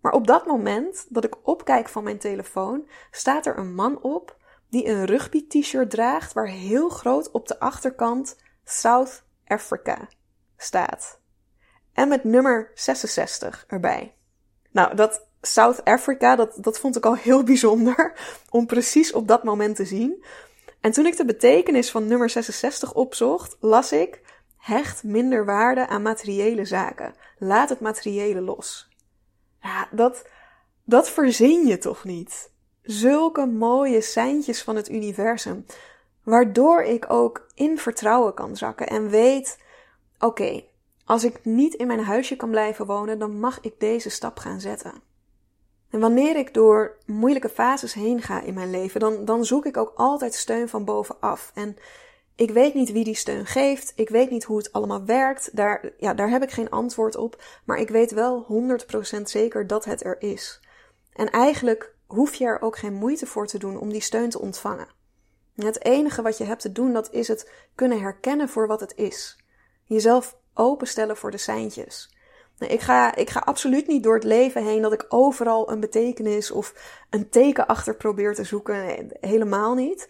Maar 0.00 0.12
op 0.12 0.26
dat 0.26 0.46
moment 0.46 1.06
dat 1.08 1.24
ik 1.24 1.48
opkijk 1.48 1.88
van 1.88 2.04
mijn 2.04 2.18
telefoon, 2.18 2.88
staat 3.10 3.46
er 3.46 3.58
een 3.58 3.74
man 3.74 4.02
op 4.02 4.36
die 4.68 4.86
een 4.86 5.04
rugby-t-shirt 5.04 5.90
draagt 5.90 6.32
waar 6.32 6.48
heel 6.48 6.88
groot 6.88 7.30
op 7.30 7.48
de 7.48 7.58
achterkant 7.58 8.36
South 8.64 9.22
Africa 9.46 10.08
staat. 10.56 11.20
En 11.92 12.08
met 12.08 12.24
nummer 12.24 12.70
66 12.74 13.64
erbij. 13.68 14.14
Nou, 14.70 14.94
dat 14.94 15.26
South 15.40 15.84
Africa, 15.84 16.36
dat, 16.36 16.58
dat 16.60 16.78
vond 16.78 16.96
ik 16.96 17.06
al 17.06 17.16
heel 17.16 17.42
bijzonder 17.52 18.12
om 18.50 18.66
precies 18.66 19.12
op 19.12 19.28
dat 19.28 19.44
moment 19.44 19.76
te 19.76 19.84
zien. 19.84 20.24
En 20.82 20.92
toen 20.92 21.06
ik 21.06 21.16
de 21.16 21.24
betekenis 21.24 21.90
van 21.90 22.06
nummer 22.06 22.30
66 22.30 22.94
opzocht, 22.94 23.56
las 23.60 23.92
ik: 23.92 24.20
hecht 24.56 25.02
minder 25.02 25.44
waarde 25.44 25.86
aan 25.86 26.02
materiële 26.02 26.64
zaken. 26.64 27.14
Laat 27.38 27.68
het 27.68 27.80
materiële 27.80 28.40
los. 28.40 28.88
Ja, 29.60 29.88
dat, 29.90 30.28
dat 30.84 31.10
verzin 31.10 31.66
je 31.66 31.78
toch 31.78 32.04
niet? 32.04 32.50
Zulke 32.82 33.46
mooie 33.46 34.00
seintjes 34.00 34.62
van 34.62 34.76
het 34.76 34.90
universum, 34.90 35.66
waardoor 36.24 36.82
ik 36.82 37.10
ook 37.10 37.46
in 37.54 37.78
vertrouwen 37.78 38.34
kan 38.34 38.56
zakken 38.56 38.86
en 38.86 39.08
weet: 39.08 39.58
oké, 40.18 40.64
als 41.04 41.24
ik 41.24 41.44
niet 41.44 41.74
in 41.74 41.86
mijn 41.86 42.04
huisje 42.04 42.36
kan 42.36 42.50
blijven 42.50 42.86
wonen, 42.86 43.18
dan 43.18 43.40
mag 43.40 43.60
ik 43.60 43.80
deze 43.80 44.10
stap 44.10 44.38
gaan 44.38 44.60
zetten. 44.60 45.11
En 45.92 46.00
wanneer 46.00 46.36
ik 46.36 46.54
door 46.54 46.96
moeilijke 47.06 47.48
fases 47.48 47.94
heen 47.94 48.22
ga 48.22 48.40
in 48.42 48.54
mijn 48.54 48.70
leven, 48.70 49.00
dan, 49.00 49.24
dan 49.24 49.44
zoek 49.44 49.66
ik 49.66 49.76
ook 49.76 49.92
altijd 49.94 50.34
steun 50.34 50.68
van 50.68 50.84
bovenaf. 50.84 51.50
En 51.54 51.76
ik 52.34 52.50
weet 52.50 52.74
niet 52.74 52.92
wie 52.92 53.04
die 53.04 53.14
steun 53.14 53.46
geeft. 53.46 53.92
Ik 53.96 54.08
weet 54.08 54.30
niet 54.30 54.44
hoe 54.44 54.56
het 54.56 54.72
allemaal 54.72 55.04
werkt. 55.04 55.56
Daar, 55.56 55.92
ja, 55.98 56.14
daar 56.14 56.30
heb 56.30 56.42
ik 56.42 56.50
geen 56.50 56.70
antwoord 56.70 57.16
op. 57.16 57.42
Maar 57.64 57.76
ik 57.76 57.88
weet 57.88 58.10
wel 58.10 58.46
100% 59.18 59.22
zeker 59.22 59.66
dat 59.66 59.84
het 59.84 60.04
er 60.04 60.22
is. 60.22 60.60
En 61.12 61.30
eigenlijk 61.30 61.94
hoef 62.06 62.34
je 62.34 62.44
er 62.44 62.62
ook 62.62 62.78
geen 62.78 62.94
moeite 62.94 63.26
voor 63.26 63.46
te 63.46 63.58
doen 63.58 63.78
om 63.78 63.92
die 63.92 64.00
steun 64.00 64.30
te 64.30 64.40
ontvangen. 64.40 64.88
Het 65.54 65.84
enige 65.84 66.22
wat 66.22 66.38
je 66.38 66.44
hebt 66.44 66.62
te 66.62 66.72
doen, 66.72 66.92
dat 66.92 67.12
is 67.12 67.28
het 67.28 67.52
kunnen 67.74 68.00
herkennen 68.00 68.48
voor 68.48 68.66
wat 68.66 68.80
het 68.80 68.92
is. 68.96 69.44
Jezelf 69.84 70.36
openstellen 70.54 71.16
voor 71.16 71.30
de 71.30 71.38
seintjes. 71.38 72.16
Ik 72.70 72.80
ga, 72.80 73.14
ik 73.14 73.30
ga 73.30 73.40
absoluut 73.40 73.86
niet 73.86 74.02
door 74.02 74.14
het 74.14 74.24
leven 74.24 74.64
heen 74.64 74.82
dat 74.82 74.92
ik 74.92 75.06
overal 75.08 75.70
een 75.70 75.80
betekenis 75.80 76.50
of 76.50 76.74
een 77.10 77.28
teken 77.28 77.66
achter 77.66 77.96
probeer 77.96 78.34
te 78.34 78.44
zoeken. 78.44 79.10
Helemaal 79.20 79.74
niet. 79.74 80.08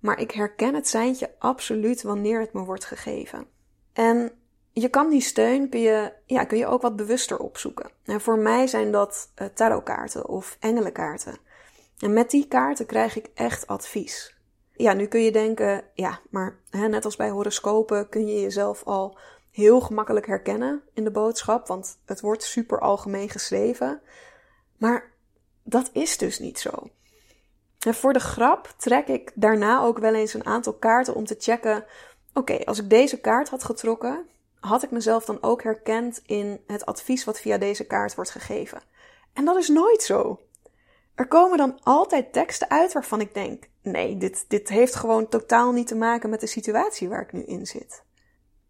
Maar 0.00 0.20
ik 0.20 0.30
herken 0.30 0.74
het 0.74 0.88
seintje 0.88 1.30
absoluut 1.38 2.02
wanneer 2.02 2.40
het 2.40 2.52
me 2.52 2.64
wordt 2.64 2.84
gegeven. 2.84 3.46
En 3.92 4.32
je 4.72 4.88
kan 4.88 5.10
die 5.10 5.20
steun 5.20 5.68
kun 5.68 5.80
je, 5.80 6.12
ja, 6.26 6.44
kun 6.44 6.58
je 6.58 6.66
ook 6.66 6.82
wat 6.82 6.96
bewuster 6.96 7.38
opzoeken. 7.38 7.90
En 8.04 8.20
voor 8.20 8.38
mij 8.38 8.66
zijn 8.66 8.92
dat 8.92 9.32
uh, 9.42 9.48
tarotkaarten 9.48 10.28
of 10.28 10.56
engelenkaarten. 10.60 11.36
En 11.98 12.12
met 12.12 12.30
die 12.30 12.48
kaarten 12.48 12.86
krijg 12.86 13.16
ik 13.16 13.30
echt 13.34 13.66
advies. 13.66 14.36
Ja, 14.72 14.92
nu 14.92 15.06
kun 15.06 15.20
je 15.20 15.32
denken, 15.32 15.84
ja, 15.94 16.20
maar 16.30 16.58
hè, 16.70 16.88
net 16.88 17.04
als 17.04 17.16
bij 17.16 17.30
horoscopen 17.30 18.08
kun 18.08 18.26
je 18.26 18.40
jezelf 18.40 18.82
al 18.84 19.18
heel 19.54 19.80
gemakkelijk 19.80 20.26
herkennen 20.26 20.82
in 20.94 21.04
de 21.04 21.10
boodschap, 21.10 21.66
want 21.66 21.98
het 22.04 22.20
wordt 22.20 22.42
super 22.42 22.80
algemeen 22.80 23.30
geschreven. 23.30 24.00
Maar 24.76 25.12
dat 25.62 25.90
is 25.92 26.18
dus 26.18 26.38
niet 26.38 26.58
zo. 26.58 26.70
En 27.78 27.94
voor 27.94 28.12
de 28.12 28.20
grap 28.20 28.74
trek 28.76 29.08
ik 29.08 29.32
daarna 29.34 29.80
ook 29.80 29.98
wel 29.98 30.14
eens 30.14 30.34
een 30.34 30.46
aantal 30.46 30.72
kaarten 30.72 31.14
om 31.14 31.24
te 31.24 31.36
checken. 31.38 31.84
Oké, 32.32 32.64
als 32.64 32.78
ik 32.78 32.90
deze 32.90 33.20
kaart 33.20 33.48
had 33.48 33.64
getrokken, 33.64 34.26
had 34.60 34.82
ik 34.82 34.90
mezelf 34.90 35.24
dan 35.24 35.42
ook 35.42 35.62
herkend 35.62 36.22
in 36.26 36.60
het 36.66 36.86
advies 36.86 37.24
wat 37.24 37.40
via 37.40 37.58
deze 37.58 37.86
kaart 37.86 38.14
wordt 38.14 38.30
gegeven? 38.30 38.82
En 39.32 39.44
dat 39.44 39.56
is 39.56 39.68
nooit 39.68 40.02
zo. 40.02 40.40
Er 41.14 41.28
komen 41.28 41.58
dan 41.58 41.78
altijd 41.82 42.32
teksten 42.32 42.70
uit 42.70 42.92
waarvan 42.92 43.20
ik 43.20 43.34
denk: 43.34 43.68
nee, 43.82 44.16
dit, 44.16 44.44
dit 44.48 44.68
heeft 44.68 44.94
gewoon 44.94 45.28
totaal 45.28 45.72
niet 45.72 45.86
te 45.86 45.96
maken 45.96 46.30
met 46.30 46.40
de 46.40 46.46
situatie 46.46 47.08
waar 47.08 47.22
ik 47.22 47.32
nu 47.32 47.42
in 47.42 47.66
zit. 47.66 48.03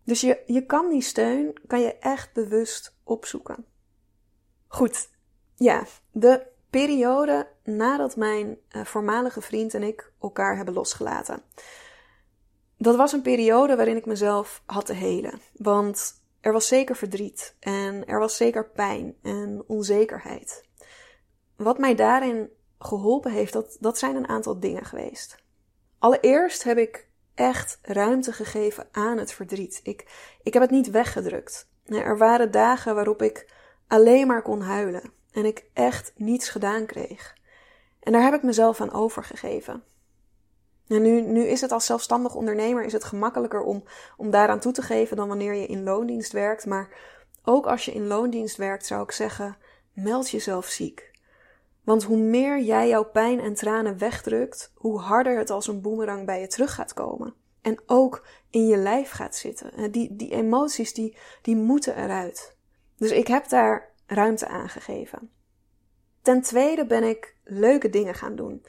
Dus 0.04 0.20
je, 0.20 0.42
je 0.46 0.66
kan 0.66 0.88
die 0.88 1.02
steun, 1.02 1.60
kan 1.66 1.80
je 1.80 1.98
echt 1.98 2.32
bewust 2.32 2.96
opzoeken. 3.04 3.64
Goed, 4.66 5.08
ja, 5.54 5.86
de 6.10 6.46
periode 6.70 7.48
nadat 7.64 8.16
mijn 8.16 8.58
uh, 8.70 8.84
voormalige 8.84 9.40
vriend 9.40 9.74
en 9.74 9.82
ik 9.82 10.12
elkaar 10.20 10.56
hebben 10.56 10.74
losgelaten. 10.74 11.42
Dat 12.76 12.96
was 12.96 13.12
een 13.12 13.22
periode 13.22 13.76
waarin 13.76 13.96
ik 13.96 14.06
mezelf 14.06 14.62
had 14.66 14.86
te 14.86 14.92
helen. 14.92 15.40
Want 15.52 16.22
er 16.40 16.52
was 16.52 16.68
zeker 16.68 16.96
verdriet 16.96 17.56
en 17.60 18.06
er 18.06 18.18
was 18.18 18.36
zeker 18.36 18.70
pijn 18.70 19.16
en 19.22 19.64
onzekerheid. 19.66 20.68
Wat 21.56 21.78
mij 21.78 21.94
daarin 21.94 22.50
geholpen 22.78 23.32
heeft, 23.32 23.52
dat, 23.52 23.76
dat 23.80 23.98
zijn 23.98 24.16
een 24.16 24.28
aantal 24.28 24.60
dingen 24.60 24.84
geweest. 24.84 25.42
Allereerst 25.98 26.62
heb 26.62 26.78
ik 26.78 27.08
echt 27.34 27.78
ruimte 27.82 28.32
gegeven 28.32 28.86
aan 28.92 29.18
het 29.18 29.32
verdriet. 29.32 29.80
Ik, 29.82 30.06
ik 30.42 30.52
heb 30.52 30.62
het 30.62 30.70
niet 30.70 30.90
weggedrukt. 30.90 31.68
Er 31.84 32.18
waren 32.18 32.50
dagen 32.50 32.94
waarop 32.94 33.22
ik 33.22 33.52
alleen 33.88 34.26
maar 34.26 34.42
kon 34.42 34.60
huilen 34.60 35.12
en 35.32 35.44
ik 35.44 35.64
echt 35.72 36.12
niets 36.16 36.48
gedaan 36.48 36.86
kreeg. 36.86 37.34
En 38.00 38.12
daar 38.12 38.22
heb 38.22 38.34
ik 38.34 38.42
mezelf 38.42 38.80
aan 38.80 38.92
overgegeven. 38.92 39.82
En 40.88 41.02
nu, 41.02 41.20
nu 41.20 41.46
is 41.46 41.60
het 41.60 41.72
als 41.72 41.86
zelfstandig 41.86 42.34
ondernemer 42.34 42.84
is 42.84 42.92
het 42.92 43.04
gemakkelijker 43.04 43.62
om, 43.62 43.84
om 44.16 44.30
daaraan 44.30 44.60
toe 44.60 44.72
te 44.72 44.82
geven 44.82 45.16
dan 45.16 45.28
wanneer 45.28 45.54
je 45.54 45.66
in 45.66 45.82
loondienst 45.82 46.32
werkt. 46.32 46.66
Maar 46.66 46.88
ook 47.44 47.66
als 47.66 47.84
je 47.84 47.92
in 47.92 48.06
loondienst 48.06 48.56
werkt, 48.56 48.86
zou 48.86 49.02
ik 49.02 49.10
zeggen: 49.10 49.56
meld 49.92 50.30
jezelf 50.30 50.66
ziek. 50.66 51.12
Want 51.84 52.02
hoe 52.02 52.16
meer 52.16 52.60
jij 52.60 52.88
jouw 52.88 53.04
pijn 53.04 53.40
en 53.40 53.54
tranen 53.54 53.98
wegdrukt, 53.98 54.72
hoe 54.74 55.00
harder 55.00 55.38
het 55.38 55.50
als 55.50 55.66
een 55.66 55.80
boemerang 55.80 56.26
bij 56.26 56.40
je 56.40 56.46
terug 56.46 56.74
gaat 56.74 56.94
komen. 56.94 57.34
En 57.62 57.78
ook 57.86 58.26
in 58.50 58.66
je 58.66 58.76
lijf 58.76 59.10
gaat 59.10 59.36
zitten. 59.36 59.92
Die, 59.92 60.16
die 60.16 60.32
emoties, 60.32 60.94
die, 60.94 61.16
die 61.42 61.56
moeten 61.56 61.96
eruit. 61.96 62.56
Dus 62.96 63.10
ik 63.10 63.26
heb 63.26 63.48
daar 63.48 63.92
ruimte 64.06 64.48
aan 64.48 64.68
gegeven. 64.68 65.30
Ten 66.22 66.42
tweede 66.42 66.86
ben 66.86 67.02
ik 67.02 67.36
leuke 67.44 67.90
dingen 67.90 68.14
gaan 68.14 68.36
doen. 68.36 68.64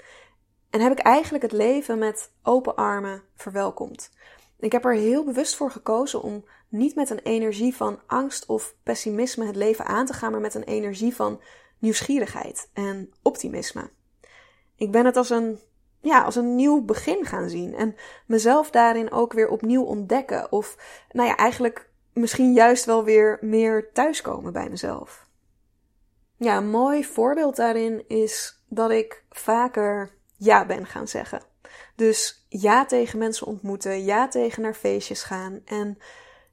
En 0.69 0.81
heb 0.81 0.91
ik 0.91 0.99
eigenlijk 0.99 1.43
het 1.43 1.51
leven 1.51 1.99
met 1.99 2.31
open 2.43 2.75
armen 2.75 3.23
verwelkomd. 3.35 4.11
Ik 4.59 4.71
heb 4.71 4.85
er 4.85 4.93
heel 4.93 5.23
bewust 5.23 5.55
voor 5.55 5.71
gekozen 5.71 6.21
om 6.21 6.45
niet 6.69 6.95
met 6.95 7.09
een 7.09 7.19
energie 7.19 7.75
van 7.75 7.99
angst 8.07 8.45
of 8.45 8.75
pessimisme 8.83 9.45
het 9.45 9.55
leven 9.55 9.85
aan 9.85 10.05
te 10.05 10.13
gaan, 10.13 10.31
maar 10.31 10.41
met 10.41 10.53
een 10.53 10.63
energie 10.63 11.15
van 11.15 11.41
nieuwsgierigheid 11.79 12.69
en 12.73 13.13
optimisme. 13.21 13.89
Ik 14.75 14.91
ben 14.91 15.05
het 15.05 15.17
als 15.17 15.29
een, 15.29 15.59
ja, 16.01 16.21
als 16.23 16.35
een 16.35 16.55
nieuw 16.55 16.81
begin 16.81 17.25
gaan 17.25 17.49
zien 17.49 17.75
en 17.75 17.95
mezelf 18.25 18.69
daarin 18.69 19.11
ook 19.11 19.33
weer 19.33 19.47
opnieuw 19.47 19.83
ontdekken. 19.83 20.51
Of, 20.51 20.77
nou 21.11 21.27
ja, 21.27 21.35
eigenlijk 21.35 21.89
misschien 22.13 22.53
juist 22.53 22.85
wel 22.85 23.03
weer 23.03 23.37
meer 23.41 23.91
thuiskomen 23.91 24.53
bij 24.53 24.69
mezelf. 24.69 25.27
Ja, 26.37 26.57
een 26.57 26.69
mooi 26.69 27.05
voorbeeld 27.05 27.55
daarin 27.55 28.07
is 28.07 28.63
dat 28.67 28.91
ik 28.91 29.23
vaker 29.29 30.11
ja 30.37 30.65
ben 30.65 30.85
gaan 30.85 31.07
zeggen. 31.07 31.41
Dus 31.95 32.45
ja 32.49 32.85
tegen 32.85 33.19
mensen 33.19 33.47
ontmoeten, 33.47 34.03
ja 34.03 34.27
tegen 34.27 34.61
naar 34.61 34.73
feestjes 34.73 35.23
gaan 35.23 35.61
en 35.65 35.97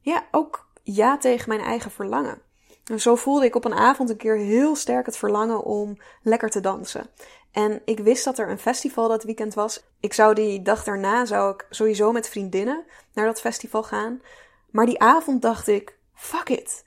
ja, 0.00 0.26
ook 0.31 0.71
ja 0.83 1.19
tegen 1.19 1.49
mijn 1.49 1.61
eigen 1.61 1.91
verlangen. 1.91 2.43
En 2.92 3.00
zo 3.00 3.14
voelde 3.14 3.44
ik 3.44 3.54
op 3.54 3.64
een 3.64 3.75
avond 3.75 4.11
een 4.11 4.16
keer 4.16 4.37
heel 4.37 4.76
sterk 4.76 5.06
het 5.06 5.16
verlangen 5.16 5.62
om 5.62 5.96
lekker 6.22 6.50
te 6.50 6.61
dansen. 6.61 7.06
En 7.50 7.82
ik 7.84 7.99
wist 7.99 8.25
dat 8.25 8.38
er 8.38 8.50
een 8.50 8.58
festival 8.58 9.08
dat 9.08 9.25
weekend 9.25 9.54
was. 9.54 9.84
Ik 10.00 10.12
zou 10.12 10.34
die 10.34 10.62
dag 10.62 10.84
daarna 10.84 11.25
zou 11.25 11.54
ik 11.54 11.66
sowieso 11.70 12.12
met 12.12 12.28
vriendinnen 12.28 12.84
naar 13.14 13.26
dat 13.26 13.40
festival 13.40 13.82
gaan. 13.82 14.22
Maar 14.70 14.87
die 14.87 15.00
avond 15.00 15.42
dacht 15.42 15.68
ik, 15.68 15.99
fuck 16.14 16.49
it. 16.49 16.84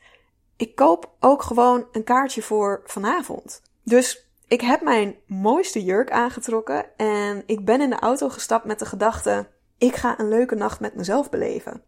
Ik 0.57 0.75
koop 0.75 1.11
ook 1.19 1.41
gewoon 1.41 1.87
een 1.91 2.03
kaartje 2.03 2.41
voor 2.41 2.81
vanavond. 2.85 3.61
Dus 3.83 4.27
ik 4.47 4.61
heb 4.61 4.81
mijn 4.81 5.15
mooiste 5.27 5.83
jurk 5.83 6.11
aangetrokken 6.11 6.97
en 6.97 7.43
ik 7.45 7.65
ben 7.65 7.81
in 7.81 7.89
de 7.89 7.99
auto 7.99 8.29
gestapt 8.29 8.65
met 8.65 8.79
de 8.79 8.85
gedachte: 8.85 9.47
ik 9.77 9.95
ga 9.95 10.19
een 10.19 10.29
leuke 10.29 10.55
nacht 10.55 10.79
met 10.79 10.95
mezelf 10.95 11.29
beleven. 11.29 11.83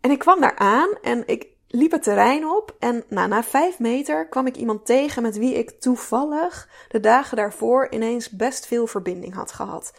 En 0.00 0.10
ik 0.10 0.18
kwam 0.18 0.40
daar 0.40 0.56
aan 0.56 0.88
en 1.02 1.22
ik 1.26 1.50
liep 1.72 1.90
het 1.90 2.02
terrein 2.02 2.48
op 2.48 2.76
en 2.78 3.04
nou, 3.08 3.28
na 3.28 3.42
vijf 3.42 3.78
meter 3.78 4.28
kwam 4.28 4.46
ik 4.46 4.56
iemand 4.56 4.86
tegen 4.86 5.22
met 5.22 5.38
wie 5.38 5.54
ik 5.54 5.70
toevallig 5.70 6.68
de 6.88 7.00
dagen 7.00 7.36
daarvoor 7.36 7.86
ineens 7.90 8.30
best 8.30 8.66
veel 8.66 8.86
verbinding 8.86 9.34
had 9.34 9.52
gehad. 9.52 9.92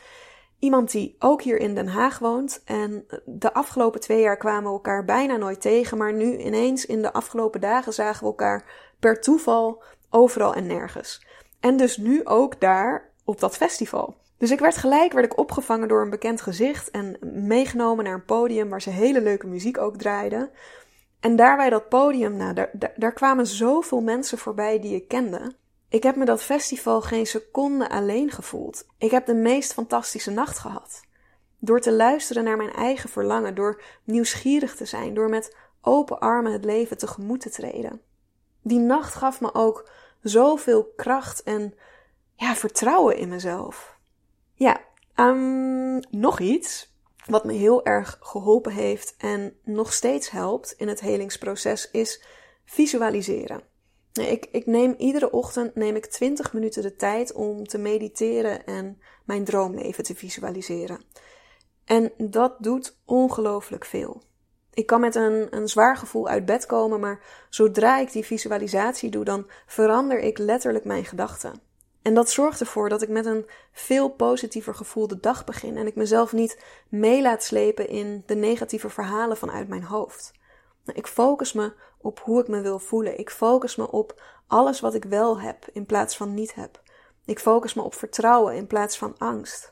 Iemand 0.59 0.91
die 0.91 1.15
ook 1.19 1.41
hier 1.41 1.59
in 1.59 1.75
Den 1.75 1.87
Haag 1.87 2.19
woont 2.19 2.61
en 2.65 3.05
de 3.25 3.53
afgelopen 3.53 3.99
twee 3.99 4.21
jaar 4.21 4.37
kwamen 4.37 4.63
we 4.63 4.69
elkaar 4.69 5.05
bijna 5.05 5.35
nooit 5.35 5.61
tegen, 5.61 5.97
maar 5.97 6.13
nu 6.13 6.37
ineens 6.37 6.85
in 6.85 7.01
de 7.01 7.13
afgelopen 7.13 7.61
dagen 7.61 7.93
zagen 7.93 8.19
we 8.19 8.25
elkaar 8.25 8.65
per 8.99 9.21
toeval 9.21 9.83
overal 10.09 10.53
en 10.53 10.67
nergens. 10.67 11.25
En 11.59 11.77
dus 11.77 11.97
nu 11.97 12.25
ook 12.25 12.59
daar 12.59 13.11
op 13.23 13.39
dat 13.39 13.57
festival. 13.57 14.15
Dus 14.37 14.51
ik 14.51 14.59
werd 14.59 14.77
gelijk 14.77 15.13
werd 15.13 15.25
ik 15.25 15.37
opgevangen 15.37 15.87
door 15.87 16.01
een 16.01 16.09
bekend 16.09 16.41
gezicht 16.41 16.91
en 16.91 17.17
meegenomen 17.47 18.03
naar 18.03 18.13
een 18.13 18.25
podium 18.25 18.69
waar 18.69 18.81
ze 18.81 18.89
hele 18.89 19.21
leuke 19.21 19.47
muziek 19.47 19.77
ook 19.77 19.97
draaiden. 19.97 20.49
En 21.23 21.35
daar 21.35 21.57
bij 21.57 21.69
dat 21.69 21.89
podium, 21.89 22.35
nou, 22.35 22.53
daar, 22.53 22.91
daar, 22.95 23.13
kwamen 23.13 23.47
zoveel 23.47 24.01
mensen 24.01 24.37
voorbij 24.37 24.79
die 24.79 24.95
ik 24.95 25.07
kende. 25.07 25.55
Ik 25.89 26.03
heb 26.03 26.15
me 26.15 26.25
dat 26.25 26.43
festival 26.43 27.01
geen 27.01 27.25
seconde 27.25 27.89
alleen 27.89 28.31
gevoeld. 28.31 28.87
Ik 28.97 29.11
heb 29.11 29.25
de 29.25 29.33
meest 29.33 29.73
fantastische 29.73 30.31
nacht 30.31 30.59
gehad. 30.59 31.01
Door 31.59 31.79
te 31.79 31.91
luisteren 31.91 32.43
naar 32.43 32.57
mijn 32.57 32.73
eigen 32.73 33.09
verlangen, 33.09 33.55
door 33.55 33.81
nieuwsgierig 34.03 34.75
te 34.75 34.85
zijn, 34.85 35.13
door 35.13 35.29
met 35.29 35.55
open 35.81 36.19
armen 36.19 36.51
het 36.51 36.65
leven 36.65 36.97
tegemoet 36.97 37.41
te 37.41 37.49
treden. 37.49 38.01
Die 38.61 38.79
nacht 38.79 39.15
gaf 39.15 39.41
me 39.41 39.53
ook 39.53 39.89
zoveel 40.21 40.93
kracht 40.95 41.43
en 41.43 41.73
ja, 42.35 42.55
vertrouwen 42.55 43.17
in 43.17 43.29
mezelf. 43.29 43.97
Ja, 44.53 44.81
um, 45.15 45.99
nog 46.09 46.39
iets 46.39 46.92
wat 47.25 47.43
me 47.45 47.53
heel 47.53 47.85
erg 47.85 48.17
geholpen 48.21 48.71
heeft 48.71 49.15
en 49.17 49.57
nog 49.63 49.93
steeds 49.93 50.29
helpt 50.29 50.73
in 50.77 50.87
het 50.87 50.99
helingsproces 50.99 51.91
is 51.91 52.23
visualiseren. 52.65 53.63
Ik, 54.13 54.47
ik 54.51 54.65
neem 54.65 54.95
iedere 54.97 55.31
ochtend 55.31 55.75
neem 55.75 55.95
ik 55.95 56.05
20 56.05 56.53
minuten 56.53 56.81
de 56.81 56.95
tijd 56.95 57.33
om 57.33 57.67
te 57.67 57.77
mediteren 57.77 58.65
en 58.65 59.01
mijn 59.25 59.43
droomleven 59.43 60.03
te 60.03 60.15
visualiseren. 60.15 61.03
En 61.85 62.11
dat 62.17 62.55
doet 62.59 62.97
ongelooflijk 63.05 63.85
veel. 63.85 64.23
Ik 64.73 64.85
kan 64.85 64.99
met 64.99 65.15
een, 65.15 65.55
een 65.55 65.67
zwaar 65.67 65.97
gevoel 65.97 66.27
uit 66.27 66.45
bed 66.45 66.65
komen, 66.65 66.99
maar 66.99 67.45
zodra 67.49 67.99
ik 67.99 68.11
die 68.11 68.25
visualisatie 68.25 69.09
doe, 69.09 69.23
dan 69.23 69.49
verander 69.65 70.19
ik 70.19 70.37
letterlijk 70.37 70.85
mijn 70.85 71.05
gedachten. 71.05 71.61
En 72.03 72.13
dat 72.13 72.29
zorgt 72.29 72.59
ervoor 72.59 72.89
dat 72.89 73.01
ik 73.01 73.09
met 73.09 73.25
een 73.25 73.49
veel 73.71 74.09
positiever 74.09 74.75
gevoel 74.75 75.07
de 75.07 75.19
dag 75.19 75.45
begin 75.45 75.77
en 75.77 75.87
ik 75.87 75.95
mezelf 75.95 76.33
niet 76.33 76.63
mee 76.89 77.21
laat 77.21 77.43
slepen 77.43 77.87
in 77.87 78.23
de 78.25 78.35
negatieve 78.35 78.89
verhalen 78.89 79.37
vanuit 79.37 79.67
mijn 79.67 79.83
hoofd. 79.83 80.31
Ik 80.85 81.07
focus 81.07 81.53
me 81.53 81.73
op 81.97 82.19
hoe 82.19 82.41
ik 82.41 82.47
me 82.47 82.61
wil 82.61 82.79
voelen. 82.79 83.19
Ik 83.19 83.29
focus 83.29 83.75
me 83.75 83.91
op 83.91 84.21
alles 84.47 84.79
wat 84.79 84.93
ik 84.93 85.05
wel 85.05 85.39
heb 85.39 85.67
in 85.71 85.85
plaats 85.85 86.17
van 86.17 86.33
niet 86.33 86.55
heb. 86.55 86.81
Ik 87.25 87.39
focus 87.39 87.73
me 87.73 87.81
op 87.81 87.93
vertrouwen 87.93 88.55
in 88.55 88.67
plaats 88.67 88.97
van 88.97 89.17
angst. 89.17 89.69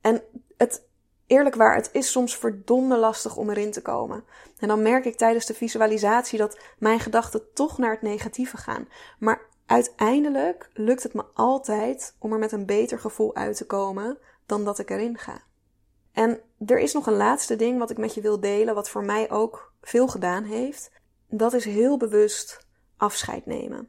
En 0.00 0.22
het, 0.56 0.88
eerlijk 1.26 1.54
waar, 1.54 1.74
het 1.74 1.90
is 1.92 2.10
soms 2.10 2.36
verdomde 2.36 2.96
lastig 2.96 3.36
om 3.36 3.50
erin 3.50 3.72
te 3.72 3.82
komen. 3.82 4.24
En 4.58 4.68
dan 4.68 4.82
merk 4.82 5.04
ik 5.04 5.16
tijdens 5.16 5.46
de 5.46 5.54
visualisatie 5.54 6.38
dat 6.38 6.58
mijn 6.78 7.00
gedachten 7.00 7.52
toch 7.52 7.78
naar 7.78 7.90
het 7.90 8.02
negatieve 8.02 8.56
gaan. 8.56 8.88
Maar 9.18 9.50
uiteindelijk 9.72 10.70
lukt 10.74 11.02
het 11.02 11.14
me 11.14 11.24
altijd 11.34 12.16
om 12.18 12.32
er 12.32 12.38
met 12.38 12.52
een 12.52 12.66
beter 12.66 12.98
gevoel 12.98 13.34
uit 13.34 13.56
te 13.56 13.66
komen 13.66 14.18
dan 14.46 14.64
dat 14.64 14.78
ik 14.78 14.90
erin 14.90 15.18
ga. 15.18 15.42
En 16.12 16.40
er 16.66 16.78
is 16.78 16.92
nog 16.92 17.06
een 17.06 17.16
laatste 17.16 17.56
ding 17.56 17.78
wat 17.78 17.90
ik 17.90 17.98
met 17.98 18.14
je 18.14 18.20
wil 18.20 18.40
delen, 18.40 18.74
wat 18.74 18.90
voor 18.90 19.04
mij 19.04 19.30
ook 19.30 19.72
veel 19.80 20.08
gedaan 20.08 20.44
heeft. 20.44 20.90
Dat 21.28 21.52
is 21.52 21.64
heel 21.64 21.96
bewust 21.96 22.66
afscheid 22.96 23.46
nemen. 23.46 23.88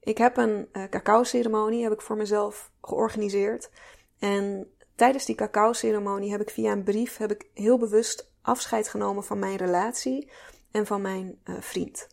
Ik 0.00 0.18
heb 0.18 0.36
een 0.36 0.68
uh, 0.72 0.84
cacao-ceremonie 0.84 1.82
heb 1.82 1.92
ik 1.92 2.00
voor 2.00 2.16
mezelf 2.16 2.70
georganiseerd. 2.80 3.70
En 4.18 4.70
tijdens 4.94 5.24
die 5.24 5.34
cacao-ceremonie 5.34 6.30
heb 6.30 6.40
ik 6.40 6.50
via 6.50 6.72
een 6.72 6.84
brief 6.84 7.16
heb 7.16 7.30
ik 7.30 7.46
heel 7.54 7.78
bewust 7.78 8.32
afscheid 8.42 8.88
genomen 8.88 9.24
van 9.24 9.38
mijn 9.38 9.56
relatie 9.56 10.30
en 10.70 10.86
van 10.86 11.00
mijn 11.00 11.38
uh, 11.44 11.60
vriend. 11.60 12.08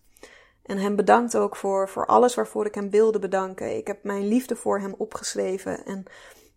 En 0.68 0.78
hem 0.78 0.96
bedankt 0.96 1.38
ook 1.38 1.56
voor, 1.56 1.90
voor 1.90 2.06
alles 2.06 2.36
waarvoor 2.36 2.66
ik 2.66 2.76
hem 2.76 2.90
wilde 2.90 3.20
bedanken. 3.20 3.78
Ik 3.78 3.88
heb 3.88 4.04
mijn 4.04 4.28
liefde 4.28 4.56
voor 4.56 4.80
hem 4.80 4.96
opgeschreven. 4.98 5.86
En 5.86 6.04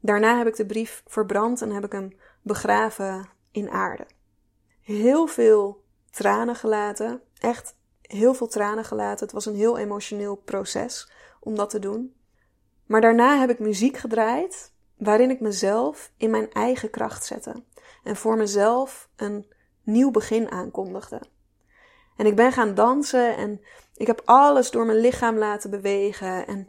daarna 0.00 0.38
heb 0.38 0.46
ik 0.46 0.56
de 0.56 0.66
brief 0.66 1.02
verbrand 1.06 1.62
en 1.62 1.70
heb 1.70 1.84
ik 1.84 1.92
hem 1.92 2.12
begraven 2.42 3.28
in 3.50 3.70
aarde. 3.70 4.06
Heel 4.80 5.26
veel 5.26 5.84
tranen 6.10 6.54
gelaten. 6.54 7.20
Echt 7.38 7.74
heel 8.02 8.34
veel 8.34 8.48
tranen 8.48 8.84
gelaten. 8.84 9.24
Het 9.24 9.34
was 9.34 9.46
een 9.46 9.54
heel 9.54 9.78
emotioneel 9.78 10.36
proces 10.36 11.12
om 11.40 11.54
dat 11.54 11.70
te 11.70 11.78
doen. 11.78 12.14
Maar 12.86 13.00
daarna 13.00 13.38
heb 13.38 13.50
ik 13.50 13.58
muziek 13.58 13.96
gedraaid 13.96 14.72
waarin 14.96 15.30
ik 15.30 15.40
mezelf 15.40 16.12
in 16.16 16.30
mijn 16.30 16.52
eigen 16.52 16.90
kracht 16.90 17.24
zette 17.24 17.62
en 18.04 18.16
voor 18.16 18.36
mezelf 18.36 19.08
een 19.16 19.46
nieuw 19.82 20.10
begin 20.10 20.50
aankondigde. 20.50 21.20
En 22.20 22.26
ik 22.26 22.36
ben 22.36 22.52
gaan 22.52 22.74
dansen 22.74 23.36
en 23.36 23.60
ik 23.94 24.06
heb 24.06 24.22
alles 24.24 24.70
door 24.70 24.86
mijn 24.86 24.98
lichaam 25.00 25.38
laten 25.38 25.70
bewegen 25.70 26.46
en 26.46 26.68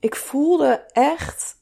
ik 0.00 0.16
voelde 0.16 0.84
echt, 0.92 1.56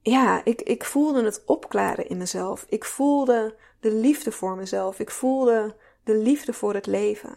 ja, 0.00 0.44
ik, 0.44 0.62
ik 0.62 0.84
voelde 0.84 1.24
het 1.24 1.42
opklaren 1.46 2.08
in 2.08 2.16
mezelf. 2.16 2.66
Ik 2.68 2.84
voelde 2.84 3.56
de 3.80 3.92
liefde 3.92 4.32
voor 4.32 4.56
mezelf. 4.56 4.98
Ik 4.98 5.10
voelde 5.10 5.76
de 6.02 6.16
liefde 6.16 6.52
voor 6.52 6.74
het 6.74 6.86
leven. 6.86 7.34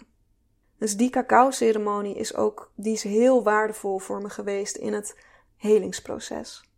Dus 0.77 0.97
die 0.97 1.09
cacao-ceremonie 1.09 2.15
is 2.15 2.35
ook, 2.35 2.71
die 2.75 2.93
is 2.93 3.03
heel 3.03 3.43
waardevol 3.43 3.99
voor 3.99 4.21
me 4.21 4.29
geweest 4.29 4.75
in 4.75 4.93
het 4.93 5.15
helingsproces. 5.57 6.69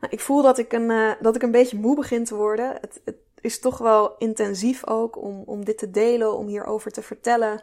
Nou, 0.00 0.12
ik 0.12 0.20
voel 0.20 0.42
dat 0.42 0.58
ik, 0.58 0.72
een, 0.72 0.90
uh, 0.90 1.12
dat 1.20 1.36
ik 1.36 1.42
een 1.42 1.50
beetje 1.50 1.78
moe 1.78 1.96
begin 1.96 2.24
te 2.24 2.34
worden. 2.34 2.78
Het 2.80 3.00
is 3.40 3.60
toch 3.60 3.78
wel 3.78 4.16
intensief 4.18 4.86
ook 4.86 5.22
om, 5.22 5.42
om 5.46 5.64
dit 5.64 5.78
te 5.78 5.90
delen, 5.90 6.36
om 6.36 6.46
hierover 6.46 6.90
te 6.90 7.02
vertellen. 7.02 7.62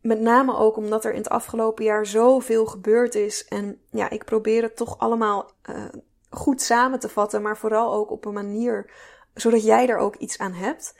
Met 0.00 0.20
name 0.20 0.56
ook 0.56 0.76
omdat 0.76 1.04
er 1.04 1.12
in 1.12 1.18
het 1.18 1.28
afgelopen 1.28 1.84
jaar 1.84 2.06
zoveel 2.06 2.66
gebeurd 2.66 3.14
is. 3.14 3.44
En 3.48 3.80
ja, 3.90 4.10
ik 4.10 4.24
probeer 4.24 4.62
het 4.62 4.76
toch 4.76 4.98
allemaal 4.98 5.50
uh, 5.70 5.84
goed 6.30 6.62
samen 6.62 6.98
te 6.98 7.08
vatten, 7.08 7.42
maar 7.42 7.58
vooral 7.58 7.94
ook 7.94 8.10
op 8.10 8.24
een 8.24 8.32
manier 8.32 8.90
zodat 9.34 9.64
jij 9.64 9.88
er 9.88 9.98
ook 9.98 10.16
iets 10.16 10.38
aan 10.38 10.52
hebt. 10.52 10.94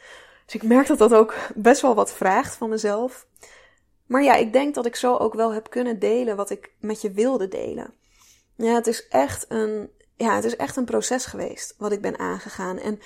Dus 0.45 0.55
ik 0.55 0.63
merk 0.63 0.87
dat 0.87 0.99
dat 0.99 1.15
ook 1.15 1.35
best 1.55 1.81
wel 1.83 1.95
wat 1.95 2.13
vraagt 2.13 2.57
van 2.57 2.69
mezelf. 2.69 3.27
Maar 4.07 4.23
ja, 4.23 4.35
ik 4.35 4.53
denk 4.53 4.75
dat 4.75 4.87
ik 4.87 4.97
zo 4.97 5.17
ook 5.17 5.35
wel 5.35 5.53
heb 5.53 5.71
kunnen 5.71 5.99
delen 5.99 6.37
wat 6.37 6.51
ik 6.51 6.73
met 6.81 7.01
je 7.01 7.11
wilde 7.11 7.49
delen. 7.49 7.95
Ja, 8.57 8.75
het 8.75 8.87
is 8.87 9.09
echt 9.09 9.45
een, 9.49 9.91
ja, 10.17 10.35
het 10.35 10.45
is 10.45 10.57
echt 10.57 10.77
een 10.77 10.85
proces 10.85 11.27
geweest 11.27 11.75
wat 11.79 11.93
ik 11.93 12.01
ben 12.01 12.19
aangegaan. 12.19 12.79
En 12.79 13.01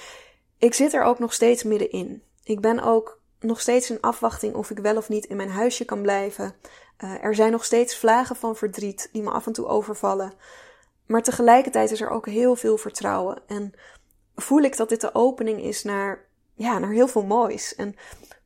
ik 0.59 0.75
zit 0.75 0.93
er 0.93 1.03
ook 1.03 1.19
nog 1.19 1.33
steeds 1.33 1.63
middenin. 1.63 2.23
Ik 2.45 2.61
ben 2.61 2.81
ook 2.81 3.21
nog 3.41 3.61
steeds 3.61 3.91
in 3.91 4.01
afwachting 4.01 4.55
of 4.55 4.71
ik 4.71 4.79
wel 4.79 4.97
of 4.97 5.09
niet 5.09 5.25
in 5.25 5.37
mijn 5.37 5.51
huisje 5.51 5.85
kan 5.85 6.03
blijven. 6.03 6.55
Uh, 7.05 7.25
er 7.25 7.35
zijn 7.35 7.53
nog 7.53 7.65
steeds 7.65 7.99
vlagen 7.99 8.37
van 8.37 8.57
verdriet 8.57 9.09
die 9.13 9.23
me 9.23 9.31
af 9.31 9.47
en 9.47 9.53
toe 9.53 9.67
overvallen. 9.67 10.33
Maar 11.07 11.23
tegelijkertijd 11.23 11.91
is 11.91 12.01
er 12.01 12.11
ook 12.11 12.27
heel 12.27 12.57
veel 12.57 12.77
vertrouwen. 12.77 13.43
En 13.47 13.73
voel 14.35 14.63
ik 14.63 14.77
dat 14.77 14.89
dit 14.89 15.01
de 15.01 15.15
opening 15.15 15.63
is 15.63 15.83
naar, 15.85 16.25
ja, 16.55 16.79
naar 16.79 16.91
heel 16.91 17.09
veel 17.09 17.25
moois. 17.25 17.75
En 17.75 17.97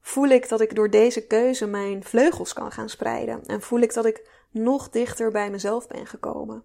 voel 0.00 0.28
ik 0.28 0.48
dat 0.48 0.60
ik 0.60 0.74
door 0.74 0.90
deze 0.90 1.26
keuze 1.26 1.66
mijn 1.66 2.04
vleugels 2.04 2.52
kan 2.52 2.72
gaan 2.72 2.88
spreiden. 2.88 3.44
En 3.46 3.62
voel 3.62 3.80
ik 3.80 3.94
dat 3.94 4.04
ik 4.04 4.28
nog 4.50 4.90
dichter 4.90 5.30
bij 5.30 5.50
mezelf 5.50 5.86
ben 5.86 6.06
gekomen. 6.06 6.62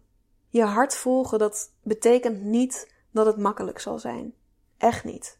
Je 0.49 0.63
hart 0.63 0.95
volgen, 0.95 1.39
dat 1.39 1.71
betekent 1.83 2.41
niet 2.41 2.91
dat 3.11 3.25
het 3.25 3.37
makkelijk 3.37 3.79
zal 3.79 3.99
zijn. 3.99 4.33
Echt 4.77 5.03
niet. 5.03 5.37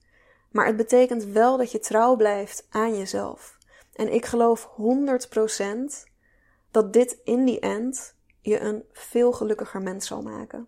Maar 0.52 0.66
het 0.66 0.76
betekent 0.76 1.24
wel 1.24 1.58
dat 1.58 1.72
je 1.72 1.80
trouw 1.80 2.16
blijft 2.16 2.68
aan 2.70 2.98
jezelf. 2.98 3.58
En 3.94 4.14
ik 4.14 4.26
geloof 4.26 4.70
100% 4.70 6.12
dat 6.72 6.94
dit 6.94 7.18
in 7.24 7.46
die 7.46 7.60
end 7.60 8.16
je 8.42 8.60
een 8.60 8.86
veel 8.92 9.32
gelukkiger 9.32 9.82
mens 9.82 10.08
zal 10.08 10.22
maken. 10.22 10.68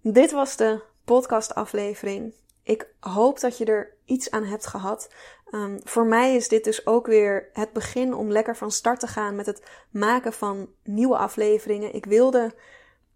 Dit 0.00 0.32
was 0.32 0.56
de 0.56 0.82
podcastaflevering. 1.04 2.34
Ik 2.62 2.94
hoop 3.00 3.40
dat 3.40 3.58
je 3.58 3.64
er 3.64 3.96
iets 4.04 4.30
aan 4.30 4.44
hebt 4.44 4.66
gehad. 4.66 5.14
Um, 5.50 5.80
voor 5.84 6.06
mij 6.06 6.34
is 6.34 6.48
dit 6.48 6.64
dus 6.64 6.86
ook 6.86 7.06
weer 7.06 7.48
het 7.52 7.72
begin 7.72 8.14
om 8.14 8.30
lekker 8.30 8.56
van 8.56 8.70
start 8.70 9.00
te 9.00 9.06
gaan 9.06 9.36
met 9.36 9.46
het 9.46 9.62
maken 9.90 10.32
van 10.32 10.68
nieuwe 10.82 11.16
afleveringen. 11.16 11.94
Ik 11.94 12.04
wilde 12.04 12.54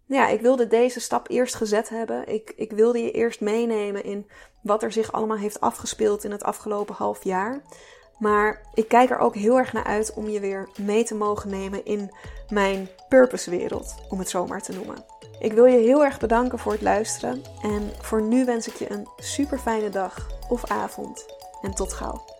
ja, 0.07 0.27
ik 0.27 0.41
wilde 0.41 0.67
deze 0.67 0.99
stap 0.99 1.29
eerst 1.29 1.55
gezet 1.55 1.89
hebben. 1.89 2.27
Ik, 2.27 2.53
ik 2.55 2.71
wilde 2.71 3.03
je 3.03 3.11
eerst 3.11 3.41
meenemen 3.41 4.03
in 4.03 4.27
wat 4.61 4.83
er 4.83 4.91
zich 4.91 5.11
allemaal 5.11 5.37
heeft 5.37 5.59
afgespeeld 5.59 6.23
in 6.23 6.31
het 6.31 6.43
afgelopen 6.43 6.95
half 6.95 7.23
jaar. 7.23 7.61
Maar 8.17 8.61
ik 8.73 8.87
kijk 8.87 9.09
er 9.09 9.17
ook 9.17 9.35
heel 9.35 9.57
erg 9.57 9.73
naar 9.73 9.83
uit 9.83 10.13
om 10.13 10.29
je 10.29 10.39
weer 10.39 10.69
mee 10.81 11.03
te 11.03 11.15
mogen 11.15 11.49
nemen 11.49 11.85
in 11.85 12.11
mijn 12.49 12.89
purpose-wereld, 13.09 13.95
om 14.09 14.19
het 14.19 14.29
zo 14.29 14.45
maar 14.45 14.61
te 14.61 14.73
noemen. 14.73 15.05
Ik 15.39 15.53
wil 15.53 15.65
je 15.65 15.77
heel 15.77 16.03
erg 16.03 16.19
bedanken 16.19 16.59
voor 16.59 16.71
het 16.71 16.81
luisteren. 16.81 17.41
En 17.61 17.91
voor 18.01 18.21
nu 18.21 18.45
wens 18.45 18.67
ik 18.67 18.75
je 18.75 18.91
een 18.91 19.07
super 19.17 19.59
fijne 19.59 19.89
dag 19.89 20.27
of 20.49 20.71
avond. 20.71 21.25
En 21.61 21.73
tot 21.73 21.93
gauw. 21.93 22.36